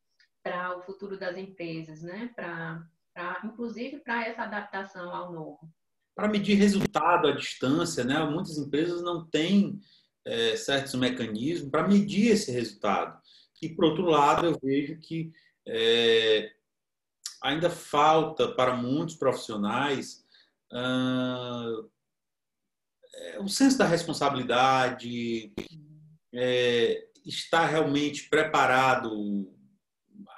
para 0.45 0.79
o 0.79 0.83
futuro 0.83 1.19
das 1.19 1.37
empresas, 1.37 2.02
né? 2.02 2.33
Para, 2.37 2.88
inclusive 3.45 3.99
para 3.99 4.25
essa 4.26 4.43
adaptação 4.43 5.12
ao 5.12 5.33
novo. 5.33 5.69
Para 6.14 6.28
medir 6.28 6.54
resultado 6.54 7.28
à 7.28 7.33
distância, 7.33 8.04
né? 8.04 8.23
Muitas 8.25 8.59
empresas 8.59 9.02
não 9.02 9.25
têm 9.26 9.81
é, 10.25 10.57
certos 10.57 10.95
mecanismos 10.95 11.71
para 11.71 11.88
medir 11.88 12.33
esse 12.33 12.50
resultado. 12.50 13.21
E, 13.61 13.69
por 13.69 13.85
outro 13.87 14.04
lado, 14.07 14.47
eu 14.47 14.59
vejo 14.62 14.99
que 14.99 15.33
é, 15.66 16.52
ainda 17.42 17.71
falta 17.71 18.49
para 18.49 18.76
muitos 18.76 19.14
profissionais 19.14 20.25
uh, 20.73 21.90
o 23.40 23.49
senso 23.49 23.78
da 23.78 23.87
responsabilidade, 23.87 25.52
é, 26.33 27.07
estar 27.25 27.66
realmente 27.66 28.28
preparado, 28.28 29.52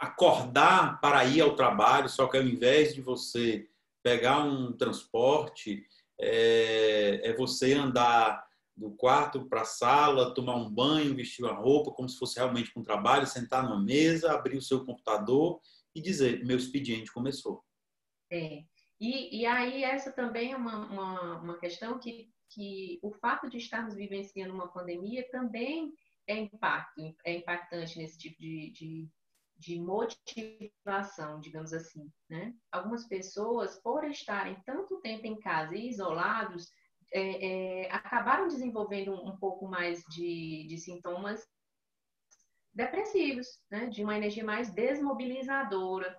acordar 0.01 1.01
para 1.01 1.25
ir 1.25 1.41
ao 1.41 1.55
trabalho, 1.55 2.09
só 2.09 2.27
que 2.27 2.37
ao 2.37 2.43
invés 2.43 2.95
de 2.95 3.01
você 3.01 3.69
pegar 4.05 4.45
um 4.45 4.71
transporte, 4.77 5.83
é, 6.21 7.23
é 7.25 7.33
você 7.35 7.73
andar 7.73 8.47
do 8.77 8.91
quarto 8.91 9.49
para 9.49 9.63
a 9.63 9.65
sala, 9.65 10.35
tomar 10.35 10.57
um 10.57 10.71
banho, 10.71 11.15
vestir 11.15 11.47
a 11.47 11.55
roupa, 11.55 11.91
como 11.91 12.09
se 12.09 12.19
fosse 12.19 12.39
realmente 12.39 12.71
um 12.77 12.83
trabalho, 12.83 13.27
sentar 13.27 13.63
numa 13.63 13.83
mesa, 13.83 14.33
abrir 14.33 14.59
o 14.59 14.63
seu 14.63 14.85
computador 14.85 15.61
e 15.95 16.03
dizer: 16.03 16.45
meu 16.45 16.59
expediente 16.59 17.13
começou. 17.13 17.65
É. 18.31 18.63
E, 19.01 19.41
e 19.41 19.47
aí, 19.47 19.83
essa 19.83 20.13
também 20.13 20.53
é 20.53 20.57
uma, 20.57 20.87
uma, 20.87 21.41
uma 21.41 21.59
questão 21.59 21.99
que, 21.99 22.31
que 22.51 22.99
o 23.03 23.11
fato 23.13 23.49
de 23.49 23.59
estarmos 23.59 23.95
vivenciando 23.95 24.55
uma 24.55 24.69
pandemia 24.69 25.29
também 25.31 25.93
é, 26.27 26.37
impacto, 26.37 27.17
é 27.25 27.35
impactante 27.35 27.99
nesse 27.99 28.19
tipo 28.19 28.41
de, 28.41 28.71
de, 28.71 29.09
de 29.57 29.79
motivação, 29.79 31.41
digamos 31.41 31.73
assim. 31.73 32.11
Né? 32.29 32.55
Algumas 32.71 33.07
pessoas, 33.07 33.81
por 33.81 34.05
estarem 34.05 34.57
tanto 34.67 35.01
tempo 35.01 35.27
em 35.27 35.39
casa 35.39 35.75
e 35.75 35.89
isolados, 35.89 36.71
é, 37.13 37.85
é, 37.85 37.93
acabaram 37.93 38.49
desenvolvendo 38.49 39.13
um, 39.13 39.29
um 39.29 39.37
pouco 39.37 39.69
mais 39.69 40.03
de, 40.11 40.67
de, 40.69 40.79
sintomas 40.79 41.47
depressivos, 42.73 43.47
né? 43.71 43.87
de 43.87 44.03
uma 44.03 44.17
energia 44.17 44.45
mais 44.45 44.73
desmobilizadora. 44.73 46.19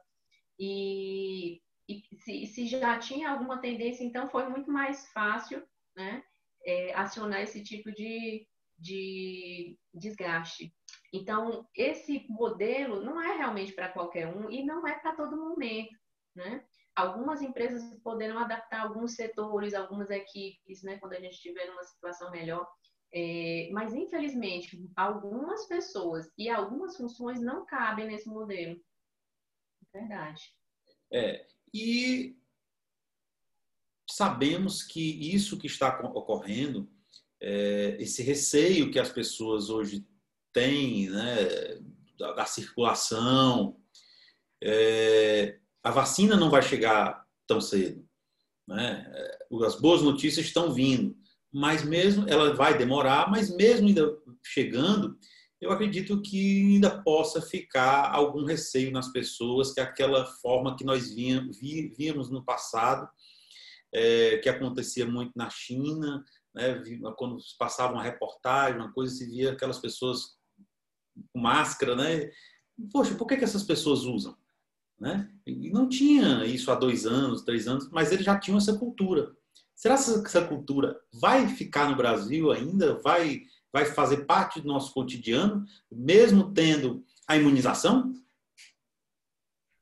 E, 0.58 1.62
e 1.88 2.02
se, 2.18 2.46
se, 2.48 2.68
já 2.68 2.98
tinha 2.98 3.30
alguma 3.30 3.60
tendência, 3.60 4.04
então 4.04 4.30
foi 4.30 4.48
muito 4.48 4.72
mais 4.72 5.08
fácil 5.12 5.62
né? 5.96 6.24
É, 6.66 6.94
acionar 6.94 7.42
esse 7.42 7.64
tipo 7.64 7.92
de, 7.92 8.48
de 8.78 9.78
desgaste. 9.94 10.74
Então, 11.16 11.66
esse 11.74 12.26
modelo 12.28 13.02
não 13.02 13.22
é 13.22 13.38
realmente 13.38 13.72
para 13.72 13.88
qualquer 13.88 14.28
um 14.28 14.52
e 14.52 14.66
não 14.66 14.86
é 14.86 15.00
para 15.00 15.16
todo 15.16 15.38
momento, 15.38 15.96
né? 16.36 16.66
Algumas 16.94 17.42
empresas 17.42 17.84
poderão 18.02 18.38
adaptar 18.40 18.82
alguns 18.82 19.16
setores, 19.16 19.74
algumas 19.74 20.10
equipes, 20.10 20.84
né, 20.84 20.98
quando 20.98 21.14
a 21.14 21.20
gente 21.20 21.34
estiver 21.34 21.68
numa 21.68 21.84
situação 21.84 22.32
melhor. 22.32 22.68
É, 23.14 23.70
mas, 23.72 23.94
infelizmente, 23.94 24.78
algumas 24.96 25.66
pessoas 25.68 26.30
e 26.38 26.50
algumas 26.50 26.98
funções 26.98 27.42
não 27.42 27.66
cabem 27.66 28.08
nesse 28.08 28.28
modelo. 28.28 28.78
Verdade. 29.94 30.54
É, 31.12 31.48
e 31.74 32.38
sabemos 34.10 34.84
que 34.84 35.34
isso 35.34 35.58
que 35.58 35.68
está 35.68 35.98
ocorrendo, 36.10 36.90
é, 37.42 37.96
esse 38.02 38.22
receio 38.22 38.92
que 38.92 39.00
as 39.00 39.10
pessoas 39.10 39.70
hoje 39.70 40.06
têm 40.56 41.10
né, 41.10 41.80
da, 42.18 42.32
da 42.32 42.46
circulação, 42.46 43.78
é, 44.64 45.60
a 45.84 45.92
vacina 45.92 46.38
não 46.38 46.50
vai 46.50 46.62
chegar 46.62 47.26
tão 47.46 47.60
cedo. 47.60 48.08
Né? 48.66 49.06
As 49.66 49.76
boas 49.76 50.02
notícias 50.02 50.46
estão 50.46 50.74
vindo, 50.74 51.16
mas 51.54 51.84
mesmo 51.84 52.28
ela 52.28 52.54
vai 52.54 52.78
demorar, 52.78 53.30
mas 53.30 53.54
mesmo 53.56 53.88
ainda 53.88 54.18
chegando, 54.44 55.20
eu 55.62 55.72
acredito 55.72 56.22
que 56.22 56.74
ainda 56.74 57.02
possa 57.04 57.42
ficar 57.42 58.12
algum 58.12 58.46
receio 58.46 58.92
nas 58.92 59.12
pessoas 59.12 59.74
que 59.74 59.82
aquela 59.82 60.26
forma 60.26 60.76
que 60.76 60.86
nós 60.86 61.14
víamos 61.14 62.30
no 62.30 62.44
passado, 62.46 63.08
é, 63.94 64.38
que 64.38 64.50
acontecia 64.50 65.06
muito 65.06 65.32
na 65.36 65.50
China, 65.50 66.24
né? 66.54 66.82
quando 67.18 67.38
passava 67.60 67.94
uma 67.94 68.04
reportagem, 68.04 68.80
uma 68.80 68.92
coisa, 68.92 69.14
se 69.14 69.26
via 69.26 69.52
aquelas 69.52 69.80
pessoas 69.80 70.36
com 71.32 71.40
máscara, 71.40 71.96
né? 71.96 72.32
Poxa, 72.92 73.16
por 73.16 73.26
que, 73.26 73.38
que 73.38 73.44
essas 73.44 73.64
pessoas 73.64 74.04
usam? 74.04 74.38
Né? 75.00 75.30
E 75.46 75.70
não 75.70 75.90
tinha 75.90 76.46
isso 76.46 76.72
há 76.72 76.76
dois 76.76 77.06
anos, 77.06 77.44
três 77.44 77.68
anos, 77.68 77.90
mas 77.92 78.12
eles 78.12 78.26
já 78.26 78.40
tinham 78.40 78.58
essa 78.58 78.78
cultura. 78.78 79.36
Será 79.74 79.96
que 79.96 80.28
essa 80.28 80.48
cultura 80.48 81.00
vai 81.14 81.48
ficar 81.50 81.90
no 81.90 81.98
Brasil 81.98 82.52
ainda? 82.52 82.98
Vai, 83.00 83.44
vai 83.74 83.86
fazer 83.86 84.26
parte 84.26 84.62
do 84.62 84.68
nosso 84.68 84.94
cotidiano, 84.94 85.66
mesmo 85.92 86.54
tendo 86.54 87.06
a 87.28 87.36
imunização? 87.36 88.14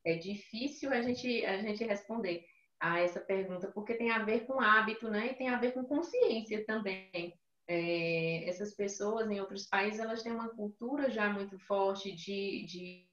É 0.03 0.15
difícil 0.15 0.91
a 0.91 1.01
gente, 1.01 1.45
a 1.45 1.61
gente 1.61 1.83
responder 1.83 2.43
a 2.79 2.99
essa 2.99 3.21
pergunta, 3.21 3.71
porque 3.71 3.93
tem 3.93 4.11
a 4.11 4.23
ver 4.23 4.45
com 4.45 4.59
hábito, 4.59 5.09
né? 5.09 5.27
E 5.27 5.35
tem 5.35 5.47
a 5.47 5.57
ver 5.57 5.73
com 5.73 5.85
consciência 5.85 6.65
também. 6.65 7.33
É, 7.67 8.47
essas 8.49 8.75
pessoas 8.75 9.29
em 9.29 9.39
outros 9.39 9.65
países, 9.67 9.99
elas 9.99 10.21
têm 10.21 10.33
uma 10.33 10.49
cultura 10.49 11.09
já 11.09 11.29
muito 11.29 11.57
forte 11.59 12.11
de, 12.11 12.65
de 12.65 13.07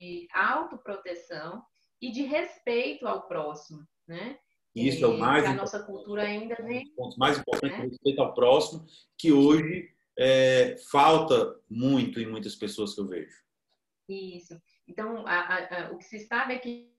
de 0.00 0.28
autoproteção 0.32 1.62
e 2.00 2.10
de 2.10 2.22
respeito 2.22 3.06
ao 3.06 3.26
próximo, 3.26 3.86
né? 4.06 4.38
Isso 4.74 5.04
é 5.04 5.08
o 5.08 5.18
mais 5.18 5.44
a 5.46 5.54
nossa 5.54 5.82
cultura 5.82 6.22
ainda 6.22 6.54
vem. 6.56 6.86
O 6.88 6.96
ponto 6.96 7.18
mais 7.18 7.38
importante 7.38 7.72
né? 7.72 7.78
é 7.78 7.88
respeito 7.88 8.20
ao 8.20 8.34
próximo, 8.34 8.84
que 9.16 9.32
hoje 9.32 9.90
é, 10.18 10.76
falta 10.90 11.58
muito 11.68 12.20
em 12.20 12.26
muitas 12.26 12.54
pessoas 12.54 12.94
que 12.94 13.00
eu 13.00 13.06
vejo. 13.06 13.42
Isso. 14.06 14.60
Então, 14.86 15.26
a, 15.26 15.86
a, 15.86 15.92
o 15.92 15.98
que 15.98 16.04
se 16.04 16.20
sabe 16.20 16.54
é 16.54 16.58
que 16.58 16.94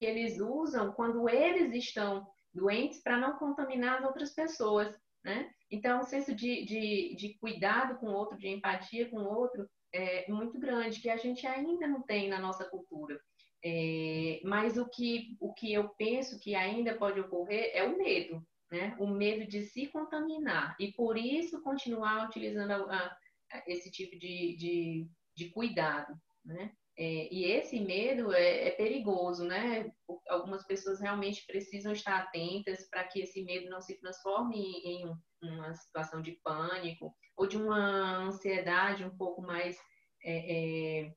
eles 0.00 0.38
usam 0.38 0.92
quando 0.92 1.28
eles 1.28 1.74
estão 1.74 2.26
doentes 2.54 3.02
para 3.02 3.18
não 3.18 3.36
contaminar 3.36 3.98
as 3.98 4.04
outras 4.04 4.32
pessoas, 4.32 4.96
né? 5.24 5.50
Então, 5.70 6.00
o 6.00 6.04
senso 6.04 6.34
de, 6.34 6.64
de, 6.64 7.14
de 7.16 7.34
cuidado 7.38 7.98
com 7.98 8.06
o 8.06 8.14
outro, 8.14 8.36
de 8.36 8.48
empatia 8.48 9.08
com 9.08 9.18
o 9.18 9.28
outro, 9.28 9.68
é, 9.92 10.30
muito 10.30 10.58
grande 10.58 11.00
que 11.00 11.08
a 11.08 11.16
gente 11.16 11.46
ainda 11.46 11.86
não 11.86 12.02
tem 12.02 12.28
na 12.28 12.38
nossa 12.38 12.64
cultura. 12.64 13.20
É, 13.64 14.40
mas 14.44 14.76
o 14.76 14.88
que, 14.88 15.36
o 15.38 15.52
que 15.54 15.72
eu 15.72 15.88
penso 15.90 16.38
que 16.40 16.54
ainda 16.54 16.96
pode 16.96 17.20
ocorrer 17.20 17.70
é 17.72 17.84
o 17.84 17.96
medo, 17.96 18.44
né? 18.70 18.96
O 18.98 19.06
medo 19.06 19.46
de 19.46 19.62
se 19.62 19.86
contaminar 19.86 20.74
e 20.80 20.90
por 20.92 21.16
isso 21.16 21.62
continuar 21.62 22.26
utilizando 22.26 22.72
a, 22.72 23.16
a, 23.52 23.62
esse 23.68 23.90
tipo 23.90 24.18
de, 24.18 24.56
de, 24.56 25.06
de 25.36 25.50
cuidado, 25.50 26.12
né? 26.44 26.72
É, 26.96 27.32
e 27.32 27.44
esse 27.44 27.80
medo 27.80 28.32
é, 28.32 28.68
é, 28.68 28.70
perigoso, 28.72 29.44
né? 29.44 29.90
Algumas 30.28 30.64
pessoas 30.66 31.00
realmente 31.00 31.44
precisam 31.46 31.92
estar 31.92 32.18
atentas 32.18 32.86
para 32.90 33.04
que 33.04 33.20
esse 33.20 33.42
medo 33.42 33.70
não 33.70 33.80
se 33.80 33.98
transforme 33.98 34.58
em, 34.58 35.10
uma 35.42 35.74
situação 35.74 36.20
de 36.20 36.32
pânico 36.44 37.12
ou 37.36 37.46
de 37.46 37.56
uma 37.56 38.18
ansiedade 38.18 39.04
um 39.04 39.16
pouco 39.16 39.42
mais 39.42 39.76
é, 40.22 41.04
é, 41.04 41.14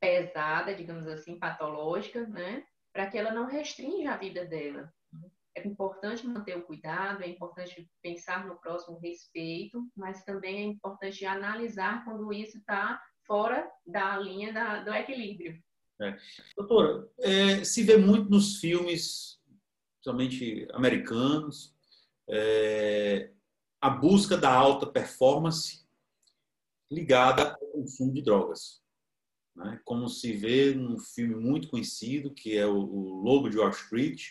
pesada, 0.00 0.74
digamos 0.74 1.06
assim, 1.06 1.38
patológica, 1.38 2.26
né? 2.28 2.64
Para 2.92 3.08
que 3.10 3.18
ela 3.18 3.32
não 3.32 3.46
restrinja 3.46 4.12
a 4.12 4.16
vida 4.16 4.46
dela. 4.46 4.92
É 5.56 5.66
importante 5.66 6.24
manter 6.24 6.56
o 6.56 6.64
cuidado, 6.64 7.24
é 7.24 7.28
importante 7.28 7.90
pensar 8.00 8.46
no 8.46 8.60
próximo 8.60 8.98
respeito, 9.00 9.84
mas 9.96 10.22
também 10.22 10.58
é 10.58 10.62
importante 10.62 11.26
analisar 11.26 12.04
quando 12.04 12.32
isso 12.32 12.58
está 12.58 13.02
fora 13.28 13.70
da 13.86 14.16
linha 14.16 14.52
da, 14.52 14.82
do 14.82 14.92
equilíbrio. 14.92 15.62
É. 16.00 16.16
Doutora, 16.56 17.08
é, 17.20 17.62
se 17.62 17.82
vê 17.84 17.98
muito 17.98 18.30
nos 18.30 18.56
filmes, 18.56 19.38
principalmente 19.96 20.66
americanos, 20.72 21.76
é, 22.28 23.30
a 23.80 23.90
busca 23.90 24.36
da 24.36 24.52
alta 24.52 24.86
performance 24.86 25.86
ligada 26.90 27.52
ao 27.52 27.66
consumo 27.68 28.14
de 28.14 28.22
drogas. 28.22 28.80
Né? 29.54 29.78
Como 29.84 30.08
se 30.08 30.32
vê 30.32 30.72
num 30.72 30.98
filme 30.98 31.34
muito 31.34 31.68
conhecido, 31.68 32.32
que 32.32 32.56
é 32.56 32.66
o, 32.66 32.78
Lobo 32.78 33.50
de 33.50 33.58
Wall 33.58 33.70
Street, 33.70 34.30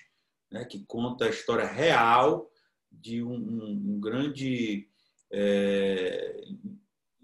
né? 0.51 0.65
que 0.65 0.85
conta 0.85 1.25
a 1.25 1.29
história 1.29 1.67
real 1.67 2.49
de 2.91 3.21
um, 3.21 3.35
um, 3.35 3.93
um 3.95 3.99
grande 3.99 4.89
é, 5.31 6.41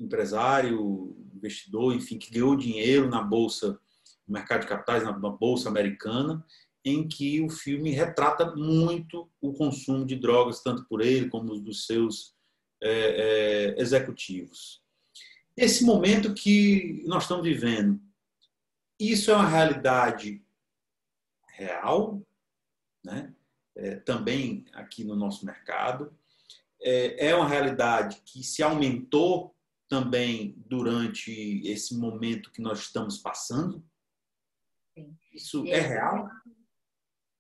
empresário, 0.06 1.16
investidor, 1.36 1.94
enfim, 1.94 2.18
que 2.18 2.32
ganhou 2.32 2.56
dinheiro 2.56 3.10
na 3.10 3.22
bolsa, 3.22 3.80
no 4.28 4.34
mercado 4.34 4.62
de 4.62 4.68
capitais, 4.68 5.04
na 5.04 5.12
bolsa 5.12 5.70
americana, 5.70 6.44
em 6.86 7.08
que 7.08 7.42
o 7.42 7.50
filme 7.50 7.92
retrata 7.92 8.56
muito 8.56 9.30
o 9.42 9.54
consumo 9.54 10.06
de 10.06 10.16
drogas, 10.16 10.62
tanto 10.62 10.86
por 10.86 11.02
ele 11.02 11.30
como 11.30 11.60
dos 11.60 11.86
seus 11.86 12.36
é, 12.82 13.76
é, 13.76 13.82
executivos. 13.82 14.84
Esse 15.56 15.86
momento 15.86 16.34
que 16.34 17.04
nós 17.06 17.24
estamos 17.24 17.44
vivendo, 17.44 18.02
isso 19.00 19.32
é 19.32 19.36
uma 19.36 19.48
realidade 19.48 20.44
real, 21.50 22.22
né? 23.04 23.34
É, 23.76 23.96
também 23.96 24.66
aqui 24.74 25.04
no 25.04 25.16
nosso 25.16 25.46
mercado. 25.46 26.14
é, 26.84 27.30
é 27.30 27.36
uma 27.36 27.48
realidade 27.48 28.22
que 28.26 28.44
se 28.44 28.62
aumentou 28.62 29.56
também 29.88 30.56
durante 30.68 31.62
esse 31.66 31.98
momento 31.98 32.52
que 32.52 32.62
nós 32.62 32.80
estamos 32.80 33.18
passando? 33.18 33.84
Sim. 34.94 35.18
Isso 35.34 35.66
é 35.68 35.80
real? 35.80 36.30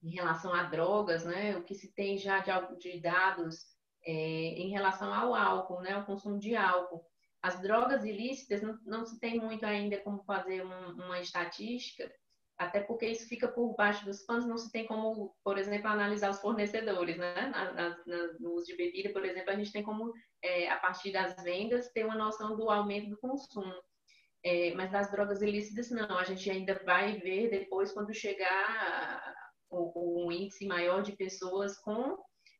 Em 0.01 0.11
relação 0.11 0.53
a 0.53 0.63
drogas, 0.63 1.23
né, 1.23 1.55
o 1.57 1.63
que 1.63 1.75
se 1.75 1.93
tem 1.93 2.17
já 2.17 2.39
de, 2.39 2.51
de 2.77 2.99
dados 2.99 3.65
é, 4.05 4.11
em 4.11 4.69
relação 4.69 5.13
ao 5.13 5.33
álcool, 5.33 5.81
né, 5.81 5.97
o 5.97 6.05
consumo 6.05 6.37
de 6.37 6.55
álcool. 6.55 7.05
As 7.41 7.61
drogas 7.61 8.03
ilícitas 8.03 8.61
não, 8.61 8.79
não 8.85 9.05
se 9.05 9.19
tem 9.19 9.39
muito 9.39 9.65
ainda 9.65 9.99
como 9.99 10.23
fazer 10.23 10.65
um, 10.65 10.91
uma 10.91 11.19
estatística, 11.19 12.11
até 12.57 12.79
porque 12.81 13.07
isso 13.07 13.27
fica 13.27 13.47
por 13.47 13.75
baixo 13.75 14.05
dos 14.05 14.23
panos, 14.25 14.45
não 14.45 14.57
se 14.57 14.71
tem 14.71 14.85
como, 14.85 15.35
por 15.43 15.57
exemplo, 15.57 15.87
analisar 15.87 16.29
os 16.29 16.39
fornecedores, 16.39 17.17
né? 17.17 17.47
Na, 17.47 17.73
na, 17.73 18.33
no 18.39 18.53
uso 18.53 18.67
de 18.67 18.75
bebida, 18.75 19.11
por 19.11 19.25
exemplo, 19.25 19.51
a 19.51 19.55
gente 19.55 19.71
tem 19.71 19.83
como, 19.83 20.13
é, 20.41 20.69
a 20.69 20.77
partir 20.77 21.11
das 21.11 21.35
vendas, 21.43 21.91
ter 21.91 22.05
uma 22.05 22.15
noção 22.15 22.55
do 22.55 22.69
aumento 22.69 23.09
do 23.09 23.17
consumo. 23.17 23.73
É, 24.45 24.73
mas 24.75 24.91
das 24.91 25.09
drogas 25.09 25.41
ilícitas, 25.41 25.89
não. 25.89 26.17
A 26.17 26.23
gente 26.23 26.49
ainda 26.49 26.79
vai 26.85 27.17
ver 27.19 27.49
depois, 27.49 27.91
quando 27.91 28.13
chegar 28.13 29.33
o, 29.69 30.27
o 30.27 30.31
índice 30.31 30.65
maior 30.65 31.01
de 31.01 31.13
pessoas 31.13 31.77
com 31.79 32.17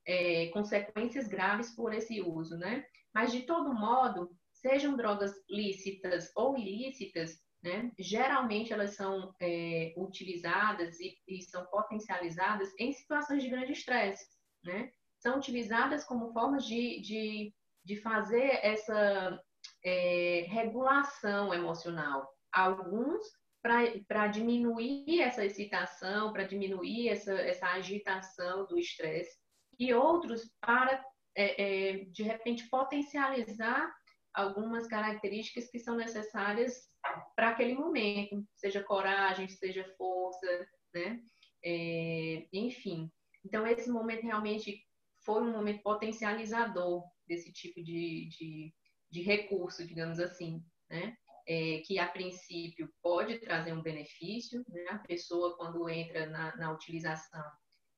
é, 0.08 0.48
consequências 0.48 1.28
graves 1.28 1.76
por 1.76 1.94
esse 1.94 2.22
uso, 2.22 2.58
né? 2.58 2.86
Mas, 3.14 3.32
de 3.32 3.42
todo 3.42 3.74
modo, 3.74 4.32
sejam 4.54 4.96
drogas 4.96 5.34
lícitas 5.50 6.32
ou 6.36 6.58
ilícitas, 6.58 7.38
né? 7.64 7.92
Geralmente 7.98 8.74
elas 8.74 8.96
são 8.96 9.34
é, 9.42 9.94
utilizadas 9.96 11.00
e, 11.00 11.18
e, 11.28 11.42
são 11.42 11.66
potencializadas 11.68 12.70
em 12.78 12.92
situações 12.92 13.42
de 13.42 13.50
grande 13.50 13.72
estresse, 13.72 14.26
né? 14.64 14.92
São 15.18 15.38
utilizadas 15.38 16.04
como 16.04 16.34
formas 16.34 16.66
de, 16.66 17.00
de, 17.00 17.54
de 17.86 17.96
fazer 18.02 18.60
essa 18.62 19.42
é, 19.84 20.46
regulação 20.50 21.54
emocional. 21.54 22.30
Alguns 22.52 23.26
para 23.62 24.28
diminuir 24.28 25.22
essa 25.22 25.46
excitação, 25.46 26.34
para 26.34 26.44
diminuir 26.44 27.08
essa, 27.08 27.34
essa 27.34 27.68
agitação 27.68 28.68
do 28.68 28.78
estresse, 28.78 29.38
e 29.80 29.94
outros 29.94 30.52
para, 30.60 31.02
é, 31.34 31.94
é, 31.94 32.06
de 32.06 32.24
repente, 32.24 32.68
potencializar 32.70 33.90
algumas 34.34 34.86
características 34.86 35.70
que 35.70 35.80
são 35.80 35.96
necessárias 35.96 36.93
para 37.36 37.50
aquele 37.50 37.74
momento, 37.74 38.46
seja 38.56 38.84
coragem, 38.84 39.48
seja 39.48 39.84
força, 39.98 40.68
né? 40.94 41.22
É, 41.64 42.48
enfim. 42.54 43.12
Então, 43.46 43.66
esse 43.68 43.90
momento 43.90 44.24
realmente 44.24 44.82
foi 45.24 45.42
um 45.42 45.52
momento 45.52 45.82
potencializador 45.82 47.04
desse 47.28 47.52
tipo 47.52 47.82
de, 47.82 48.28
de, 48.30 48.74
de 49.10 49.22
recurso, 49.22 49.86
digamos 49.86 50.20
assim, 50.20 50.64
né? 50.90 51.16
É, 51.46 51.80
que 51.86 52.00
a 52.00 52.08
princípio 52.08 52.90
pode 53.02 53.38
trazer 53.40 53.74
um 53.74 53.82
benefício, 53.82 54.64
né? 54.70 54.86
A 54.90 55.00
pessoa, 55.00 55.58
quando 55.58 55.90
entra 55.90 56.26
na, 56.28 56.56
na 56.56 56.72
utilização, 56.72 57.44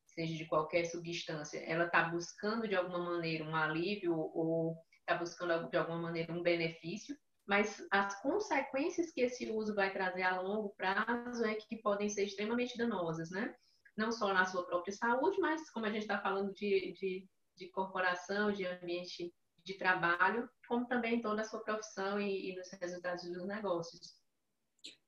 seja 0.05 0.35
de 0.35 0.45
qualquer 0.45 0.85
substância, 0.85 1.59
ela 1.59 1.85
está 1.85 2.03
buscando 2.09 2.67
de 2.67 2.75
alguma 2.75 2.99
maneira 2.99 3.43
um 3.43 3.55
alívio 3.55 4.17
ou 4.17 4.77
está 4.99 5.15
buscando 5.15 5.69
de 5.69 5.77
alguma 5.77 5.99
maneira 6.01 6.33
um 6.33 6.41
benefício, 6.41 7.15
mas 7.47 7.85
as 7.91 8.21
consequências 8.21 9.11
que 9.11 9.21
esse 9.21 9.51
uso 9.51 9.75
vai 9.75 9.93
trazer 9.93 10.23
a 10.23 10.41
longo 10.41 10.69
prazo 10.69 11.45
é 11.45 11.55
que 11.55 11.77
podem 11.77 12.09
ser 12.09 12.25
extremamente 12.25 12.77
danosas, 12.77 13.29
né? 13.29 13.55
Não 13.95 14.11
só 14.11 14.33
na 14.33 14.45
sua 14.45 14.65
própria 14.65 14.93
saúde, 14.93 15.39
mas 15.39 15.69
como 15.69 15.85
a 15.85 15.91
gente 15.91 16.01
está 16.01 16.19
falando 16.19 16.53
de, 16.53 16.93
de, 16.93 17.27
de, 17.55 17.67
corporação, 17.69 18.51
de 18.51 18.65
ambiente 18.65 19.33
de 19.63 19.73
trabalho, 19.75 20.49
como 20.67 20.87
também 20.87 21.21
toda 21.21 21.41
a 21.41 21.45
sua 21.45 21.61
profissão 21.61 22.19
e, 22.19 22.51
e 22.51 22.55
nos 22.55 22.69
resultados 22.79 23.23
dos 23.31 23.45
negócios. 23.45 24.15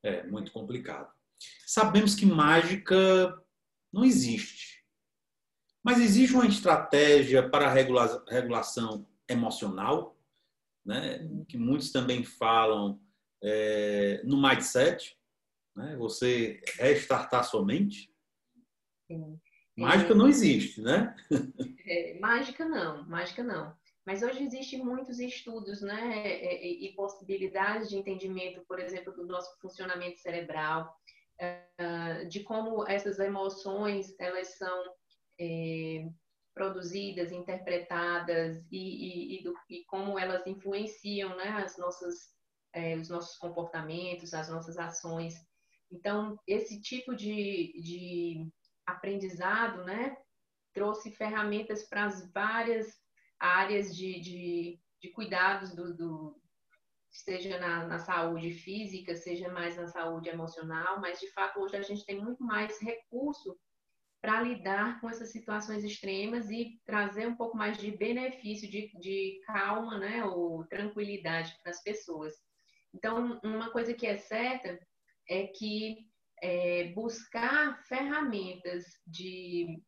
É 0.02 0.26
muito 0.26 0.52
complicado. 0.52 1.12
Sabemos 1.66 2.14
que 2.14 2.26
mágica 2.26 2.96
não 3.92 4.04
existe. 4.04 4.84
Mas 5.82 6.00
existe 6.00 6.34
uma 6.34 6.46
estratégia 6.46 7.48
para 7.48 7.72
regulação 7.72 9.06
emocional? 9.28 10.17
Né, 10.88 11.18
que 11.46 11.58
muitos 11.58 11.92
também 11.92 12.24
falam 12.24 12.98
é, 13.44 14.22
no 14.24 14.40
mindset, 14.40 15.14
né, 15.76 15.94
você 15.96 16.62
restartar 16.78 17.44
sua 17.44 17.62
mente. 17.62 18.10
Sim. 19.06 19.38
Mágica 19.76 20.14
não 20.14 20.26
existe, 20.26 20.80
né? 20.80 21.14
É, 21.90 22.18
mágica 22.18 22.66
não, 22.66 23.08
mágica 23.08 23.42
não. 23.42 23.74
Mas 24.04 24.22
hoje 24.22 24.42
existem 24.42 24.84
muitos 24.84 25.20
estudos, 25.20 25.80
né, 25.80 26.62
e, 26.62 26.86
e 26.86 26.94
possibilidades 26.94 27.88
de 27.88 27.96
entendimento, 27.96 28.62
por 28.68 28.78
exemplo, 28.78 29.12
do 29.14 29.26
nosso 29.26 29.58
funcionamento 29.58 30.18
cerebral, 30.18 30.94
uh, 31.40 32.28
de 32.28 32.40
como 32.40 32.86
essas 32.86 33.18
emoções 33.18 34.14
elas 34.18 34.58
são 34.58 34.84
é, 35.40 36.08
produzidas, 36.58 37.30
interpretadas 37.30 38.66
e, 38.70 39.36
e, 39.36 39.38
e, 39.38 39.44
do, 39.44 39.54
e 39.70 39.84
como 39.84 40.18
elas 40.18 40.44
influenciam 40.44 41.36
né, 41.36 41.62
as 41.64 41.78
nossas, 41.78 42.34
é, 42.72 42.96
os 42.96 43.08
nossos 43.08 43.38
comportamentos, 43.38 44.34
as 44.34 44.48
nossas 44.48 44.76
ações. 44.76 45.34
Então, 45.90 46.36
esse 46.46 46.82
tipo 46.82 47.14
de, 47.14 47.72
de 47.80 48.50
aprendizado 48.84 49.84
né, 49.84 50.16
trouxe 50.74 51.12
ferramentas 51.12 51.88
para 51.88 52.06
as 52.06 52.30
várias 52.32 52.88
áreas 53.38 53.96
de, 53.96 54.20
de, 54.20 54.80
de 55.00 55.10
cuidados 55.12 55.74
do, 55.74 55.96
do 55.96 56.42
seja 57.08 57.58
na, 57.58 57.86
na, 57.86 57.98
saúde 58.00 58.50
física, 58.50 59.14
seja 59.14 59.48
mais 59.48 59.76
na 59.76 59.86
saúde 59.86 60.28
emocional, 60.28 61.00
mas 61.00 61.20
de 61.20 61.30
fato 61.32 61.60
hoje 61.60 61.76
a 61.76 61.82
gente 61.82 62.04
tem 62.04 62.20
muito 62.20 62.42
mais 62.42 62.78
recurso 62.80 63.56
para 64.20 64.42
lidar 64.42 65.00
com 65.00 65.08
essas 65.08 65.30
situações 65.30 65.84
extremas 65.84 66.50
e 66.50 66.80
trazer 66.84 67.26
um 67.26 67.36
pouco 67.36 67.56
mais 67.56 67.78
de 67.78 67.90
benefício, 67.96 68.68
de, 68.68 68.90
de 68.98 69.40
calma, 69.46 69.98
né, 69.98 70.24
ou 70.24 70.64
tranquilidade 70.66 71.56
para 71.62 71.70
as 71.70 71.82
pessoas. 71.82 72.34
Então, 72.94 73.38
uma 73.44 73.70
coisa 73.70 73.94
que 73.94 74.06
é 74.06 74.16
certa 74.16 74.78
é 75.28 75.46
que 75.46 76.08
é, 76.42 76.92
buscar 76.94 77.80
ferramentas 77.84 78.84
de 79.06 79.80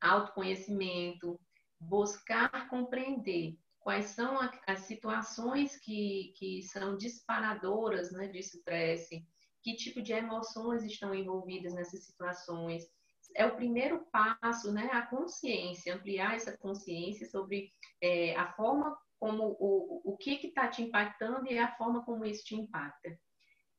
autoconhecimento, 0.00 1.40
buscar 1.80 2.68
compreender 2.68 3.56
quais 3.80 4.06
são 4.06 4.38
as 4.66 4.80
situações 4.80 5.76
que, 5.76 6.32
que 6.36 6.62
são 6.62 6.96
disparadoras 6.96 8.12
né, 8.12 8.28
de 8.28 8.38
estresse, 8.38 9.26
que 9.62 9.76
tipo 9.76 10.02
de 10.02 10.12
emoções 10.12 10.82
estão 10.84 11.14
envolvidas 11.14 11.74
nessas 11.74 12.04
situações, 12.04 12.84
é 13.34 13.46
o 13.46 13.56
primeiro 13.56 14.06
passo, 14.12 14.72
né? 14.72 14.88
A 14.92 15.02
consciência, 15.02 15.94
ampliar 15.94 16.34
essa 16.34 16.56
consciência 16.56 17.28
sobre 17.28 17.70
é, 18.00 18.36
a 18.36 18.52
forma 18.52 18.96
como 19.18 19.56
o, 19.58 20.12
o 20.12 20.16
que 20.16 20.46
está 20.46 20.68
te 20.68 20.82
impactando 20.82 21.50
e 21.50 21.58
a 21.58 21.74
forma 21.76 22.04
como 22.04 22.24
isso 22.24 22.44
te 22.44 22.54
impacta. 22.54 23.18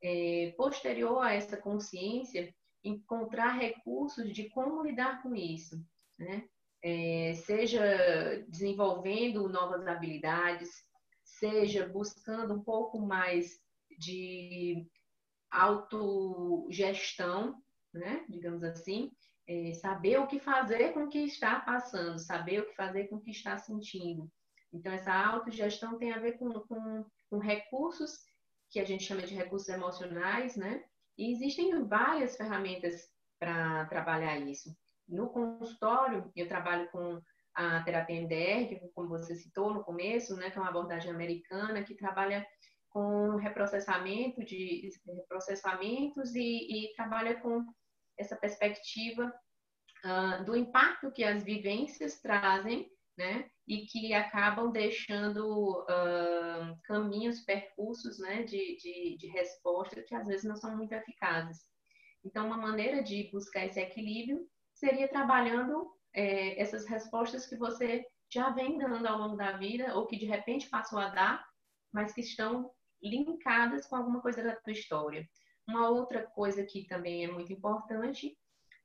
É, 0.02 0.54
posterior 0.56 1.22
a 1.22 1.32
essa 1.32 1.56
consciência, 1.56 2.54
encontrar 2.84 3.58
recursos 3.58 4.32
de 4.32 4.48
como 4.50 4.82
lidar 4.82 5.22
com 5.22 5.34
isso, 5.34 5.76
né? 6.18 6.46
É, 6.82 7.32
seja 7.34 8.44
desenvolvendo 8.48 9.48
novas 9.48 9.86
habilidades, 9.86 10.68
seja 11.24 11.88
buscando 11.88 12.54
um 12.54 12.62
pouco 12.62 13.00
mais 13.00 13.58
de 13.98 14.86
autogestão, 15.50 17.60
né? 17.92 18.24
digamos 18.28 18.62
assim, 18.62 19.10
é, 19.48 19.72
saber 19.74 20.18
o 20.18 20.26
que 20.26 20.40
fazer 20.40 20.92
com 20.92 21.04
o 21.04 21.08
que 21.08 21.18
está 21.18 21.60
passando, 21.60 22.18
saber 22.18 22.60
o 22.60 22.66
que 22.66 22.74
fazer 22.74 23.08
com 23.08 23.16
o 23.16 23.20
que 23.20 23.30
está 23.30 23.56
sentindo. 23.58 24.30
Então, 24.72 24.92
essa 24.92 25.12
autogestão 25.12 25.98
tem 25.98 26.12
a 26.12 26.18
ver 26.18 26.32
com, 26.38 26.52
com, 26.60 27.04
com 27.30 27.38
recursos 27.38 28.18
que 28.70 28.80
a 28.80 28.84
gente 28.84 29.04
chama 29.04 29.22
de 29.22 29.34
recursos 29.34 29.68
emocionais, 29.68 30.56
né? 30.56 30.84
E 31.16 31.32
existem 31.32 31.86
várias 31.86 32.36
ferramentas 32.36 33.08
para 33.38 33.86
trabalhar 33.86 34.38
isso. 34.38 34.76
No 35.08 35.28
consultório, 35.28 36.30
eu 36.34 36.48
trabalho 36.48 36.90
com 36.90 37.20
a 37.54 37.82
terapia 37.82 38.20
MDR, 38.20 38.68
que 38.68 38.88
como 38.94 39.08
você 39.08 39.34
citou 39.34 39.72
no 39.72 39.82
começo, 39.82 40.36
né, 40.36 40.50
que 40.50 40.58
é 40.58 40.60
uma 40.60 40.68
abordagem 40.68 41.10
americana 41.10 41.82
que 41.82 41.94
trabalha 41.94 42.46
com 42.90 43.36
reprocessamento 43.36 44.44
de 44.44 44.90
reprocessamentos 45.06 46.34
e, 46.34 46.40
e 46.90 46.94
trabalha 46.94 47.40
com 47.40 47.64
essa 48.18 48.36
perspectiva 48.36 49.32
uh, 50.04 50.44
do 50.44 50.56
impacto 50.56 51.12
que 51.12 51.24
as 51.24 51.42
vivências 51.42 52.20
trazem, 52.20 52.90
né? 53.16 53.48
E 53.66 53.86
que 53.86 54.12
acabam 54.12 54.70
deixando 54.70 55.80
uh, 55.82 56.78
caminhos, 56.84 57.40
percursos, 57.40 58.18
né? 58.18 58.42
De, 58.42 58.76
de, 58.76 59.16
de 59.18 59.26
resposta 59.28 60.02
que 60.02 60.14
às 60.14 60.26
vezes 60.26 60.44
não 60.44 60.56
são 60.56 60.76
muito 60.76 60.92
eficazes. 60.92 61.64
Então, 62.24 62.46
uma 62.46 62.56
maneira 62.56 63.02
de 63.02 63.30
buscar 63.32 63.66
esse 63.66 63.80
equilíbrio 63.80 64.46
seria 64.74 65.08
trabalhando 65.08 65.90
é, 66.12 66.60
essas 66.60 66.84
respostas 66.86 67.46
que 67.46 67.56
você 67.56 68.04
já 68.32 68.50
vem 68.50 68.78
dando 68.78 69.06
ao 69.06 69.18
longo 69.18 69.36
da 69.36 69.52
vida, 69.52 69.94
ou 69.94 70.06
que 70.06 70.16
de 70.16 70.26
repente 70.26 70.68
passou 70.68 70.98
a 70.98 71.08
dar, 71.08 71.46
mas 71.92 72.12
que 72.12 72.20
estão 72.20 72.70
linkadas 73.02 73.86
com 73.86 73.96
alguma 73.96 74.20
coisa 74.20 74.42
da 74.42 74.56
tua 74.56 74.72
história. 74.72 75.28
Uma 75.66 75.88
outra 75.88 76.24
coisa 76.26 76.64
que 76.64 76.86
também 76.86 77.24
é 77.24 77.30
muito 77.30 77.52
importante 77.52 78.36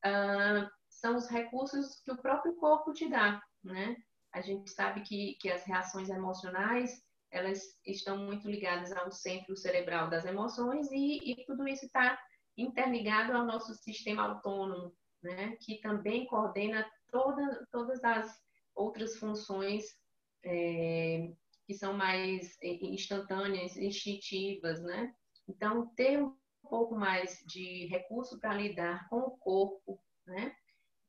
uh, 0.06 0.70
são 0.89 1.15
os 1.15 1.28
recursos 1.28 2.02
que 2.04 2.12
o 2.12 2.17
próprio 2.17 2.56
corpo 2.56 2.94
te 2.94 3.08
dá, 3.10 3.41
né? 3.63 3.96
A 4.34 4.41
gente 4.41 4.72
sabe 4.72 5.02
que, 5.02 5.36
que 5.39 5.50
as 5.50 5.63
reações 5.63 6.10
emocionais 6.10 7.04
elas 7.32 7.62
estão 7.86 8.17
muito 8.17 8.50
ligadas 8.50 8.91
ao 8.91 9.12
centro 9.12 9.56
cerebral 9.56 10.10
das 10.10 10.26
emoções 10.26 10.91
e, 10.91 11.20
e 11.32 11.46
tudo 11.46 11.67
isso 11.67 11.86
está 11.86 12.20
interligado 12.58 13.32
ao 13.32 13.46
nosso 13.46 13.74
sistema 13.76 14.24
autônomo, 14.24 14.94
né? 15.24 15.56
Que 15.62 15.80
também 15.80 16.26
coordena 16.26 16.89
toda, 17.10 17.65
todas 17.72 18.04
as 18.04 18.38
outras 18.76 19.17
funções 19.17 19.86
é, 20.44 21.32
que 21.65 21.74
são 21.74 21.94
mais 21.94 22.58
instantâneas, 22.62 23.78
instintivas, 23.78 24.82
né? 24.82 25.13
Então, 25.48 25.88
ter 25.96 26.22
um 26.22 26.36
pouco 26.69 26.95
mais 26.95 27.43
de 27.45 27.86
recurso 27.88 28.39
para 28.39 28.54
lidar 28.54 29.08
com 29.10 29.19
o 29.19 29.38
corpo, 29.38 30.00
né? 30.26 30.56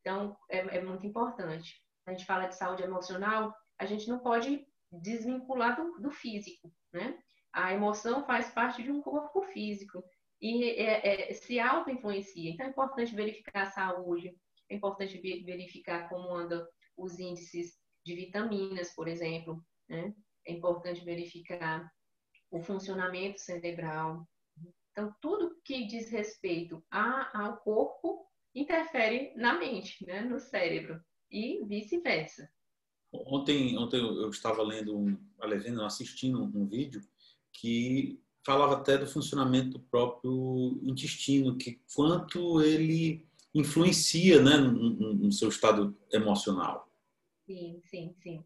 Então, 0.01 0.37
é, 0.51 0.79
é, 0.79 0.83
muito 0.83 1.07
importante. 1.07 1.81
A 2.07 2.11
gente 2.11 2.25
fala 2.25 2.47
de 2.47 2.57
saúde 2.57 2.83
emocional, 2.83 3.55
a 3.79 3.87
gente 3.87 4.09
não 4.09 4.19
pode 4.19 4.67
desvincular 4.91 5.77
do, 5.77 6.01
do 6.01 6.11
físico, 6.11 6.73
né? 6.93 7.19
A 7.53 7.73
emoção 7.73 8.25
faz 8.25 8.51
parte 8.51 8.83
de 8.83 8.91
um 8.91 9.01
corpo 9.01 9.43
físico 9.43 10.03
e 10.41 10.65
é, 10.71 11.31
é, 11.31 11.35
se 11.35 11.61
auto-influencia. 11.61 12.51
Então, 12.51 12.67
é 12.67 12.71
importante 12.71 13.15
verificar 13.15 13.63
a 13.63 13.71
saúde, 13.71 14.35
é 14.69 14.75
importante 14.75 15.21
verificar 15.45 16.09
como 16.09 16.35
andam 16.35 16.67
os 16.97 17.19
índices 17.19 17.79
de 18.05 18.15
vitaminas, 18.15 18.93
por 18.95 19.07
exemplo, 19.07 19.65
né? 19.89 20.13
É 20.45 20.53
importante 20.53 21.05
verificar 21.05 21.89
o 22.51 22.61
funcionamento 22.61 23.41
cerebral. 23.41 24.27
Então, 24.93 25.15
tudo 25.21 25.57
que 25.65 25.87
diz 25.87 26.11
respeito 26.11 26.83
a, 26.91 27.45
ao 27.47 27.57
corpo 27.59 28.27
interfere 28.55 29.33
na 29.35 29.59
mente, 29.59 30.05
né? 30.07 30.21
no 30.21 30.39
cérebro, 30.39 31.03
e 31.31 31.65
vice-versa. 31.65 32.49
Ontem, 33.11 33.77
ontem 33.79 34.01
eu 34.01 34.29
estava 34.29 34.63
lendo, 34.63 34.97
um, 34.97 35.19
lendo, 35.41 35.83
assistindo 35.83 36.43
um 36.43 36.67
vídeo 36.67 37.03
que 37.53 38.23
falava 38.45 38.75
até 38.75 38.99
do 38.99 39.07
funcionamento 39.07 39.71
do 39.71 39.81
próprio 39.81 40.79
intestino, 40.83 41.57
que 41.57 41.81
quanto 41.95 42.61
ele 42.61 43.27
influencia 43.55 44.43
né, 44.43 44.57
no, 44.57 45.15
no 45.15 45.33
seu 45.33 45.49
estado 45.49 45.97
emocional. 46.11 46.91
Sim, 47.47 47.81
sim, 47.85 48.15
sim. 48.23 48.45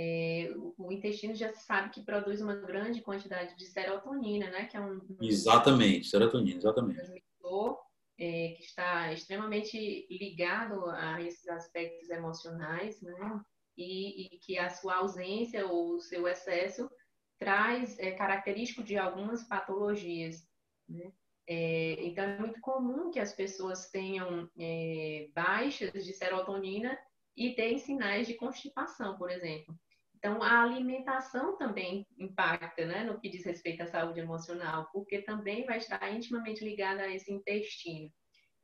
É, 0.00 0.54
o, 0.76 0.92
intestino 0.92 1.34
já 1.34 1.52
se 1.52 1.66
sabe 1.66 1.90
que 1.90 2.04
produz 2.04 2.40
uma 2.40 2.54
grande 2.54 3.00
quantidade 3.00 3.56
de 3.56 3.66
serotonina, 3.66 4.48
né? 4.48 4.66
Que 4.66 4.76
é 4.76 4.80
um, 4.80 5.00
exatamente, 5.20 6.06
serotonina, 6.06 6.56
exatamente. 6.56 7.00
Transmissor 7.00 7.78
é, 8.16 8.54
que 8.56 8.62
está 8.62 9.12
extremamente 9.12 10.06
ligado 10.08 10.88
a 10.90 11.20
esses 11.20 11.48
aspectos 11.48 12.08
emocionais, 12.10 13.02
né? 13.02 13.40
E, 13.76 14.26
e 14.26 14.38
que 14.38 14.56
a 14.56 14.70
sua 14.70 14.98
ausência 14.98 15.66
ou 15.66 15.96
o 15.96 16.00
seu 16.00 16.28
excesso 16.28 16.88
traz 17.36 17.98
é, 17.98 18.12
característico 18.12 18.84
de 18.84 18.96
algumas 18.96 19.42
patologias, 19.48 20.46
né? 20.88 21.12
É, 21.50 22.04
então, 22.04 22.22
é 22.22 22.38
muito 22.38 22.60
comum 22.60 23.10
que 23.10 23.18
as 23.18 23.32
pessoas 23.32 23.90
tenham 23.90 24.48
é, 24.56 25.28
baixas 25.34 26.04
de 26.04 26.12
serotonina 26.12 26.96
e 27.36 27.54
tem 27.54 27.78
sinais 27.78 28.28
de 28.28 28.34
constipação, 28.34 29.16
por 29.16 29.28
exemplo. 29.28 29.74
Então, 30.18 30.42
a 30.42 30.62
alimentação 30.62 31.56
também 31.56 32.04
impacta 32.18 32.84
né, 32.84 33.04
no 33.04 33.20
que 33.20 33.28
diz 33.28 33.44
respeito 33.44 33.84
à 33.84 33.86
saúde 33.86 34.18
emocional, 34.18 34.88
porque 34.92 35.22
também 35.22 35.64
vai 35.64 35.78
estar 35.78 36.12
intimamente 36.12 36.64
ligada 36.64 37.02
a 37.02 37.14
esse 37.14 37.32
intestino. 37.32 38.10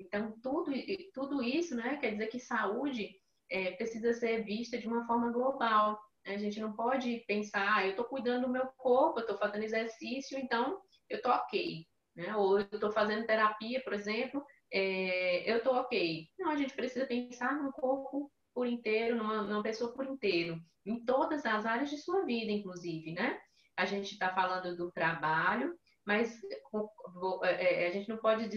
Então, 0.00 0.34
tudo, 0.42 0.72
tudo 1.12 1.40
isso 1.40 1.76
né, 1.76 1.96
quer 1.98 2.10
dizer 2.10 2.26
que 2.26 2.40
saúde 2.40 3.08
é, 3.48 3.70
precisa 3.70 4.12
ser 4.12 4.42
vista 4.44 4.76
de 4.76 4.88
uma 4.88 5.06
forma 5.06 5.30
global. 5.30 5.96
A 6.26 6.36
gente 6.36 6.58
não 6.58 6.72
pode 6.72 7.24
pensar, 7.28 7.76
ah, 7.76 7.84
eu 7.84 7.90
estou 7.90 8.04
cuidando 8.06 8.46
do 8.46 8.52
meu 8.52 8.66
corpo, 8.76 9.20
eu 9.20 9.22
estou 9.22 9.38
fazendo 9.38 9.62
exercício, 9.62 10.36
então 10.36 10.80
eu 11.08 11.18
estou 11.18 11.30
ok. 11.30 11.86
Né? 12.16 12.34
Ou 12.34 12.58
eu 12.58 12.66
estou 12.72 12.90
fazendo 12.90 13.26
terapia, 13.26 13.80
por 13.84 13.92
exemplo, 13.92 14.44
é, 14.72 15.48
eu 15.48 15.58
estou 15.58 15.74
ok. 15.74 16.26
Não, 16.36 16.50
a 16.50 16.56
gente 16.56 16.74
precisa 16.74 17.06
pensar 17.06 17.62
no 17.62 17.70
corpo 17.70 18.28
por 18.54 18.66
inteiro, 18.66 19.16
numa, 19.16 19.42
numa 19.42 19.62
pessoa 19.62 19.92
por 19.92 20.06
inteiro, 20.06 20.60
em 20.86 21.04
todas 21.04 21.44
as 21.44 21.66
áreas 21.66 21.90
de 21.90 21.98
sua 21.98 22.24
vida, 22.24 22.52
inclusive, 22.52 23.12
né? 23.12 23.38
A 23.76 23.84
gente 23.84 24.12
está 24.12 24.32
falando 24.32 24.76
do 24.76 24.92
trabalho, 24.92 25.76
mas 26.06 26.40
é, 27.42 27.84
é, 27.84 27.88
a 27.88 27.90
gente 27.90 28.08
não 28.08 28.18
pode 28.18 28.48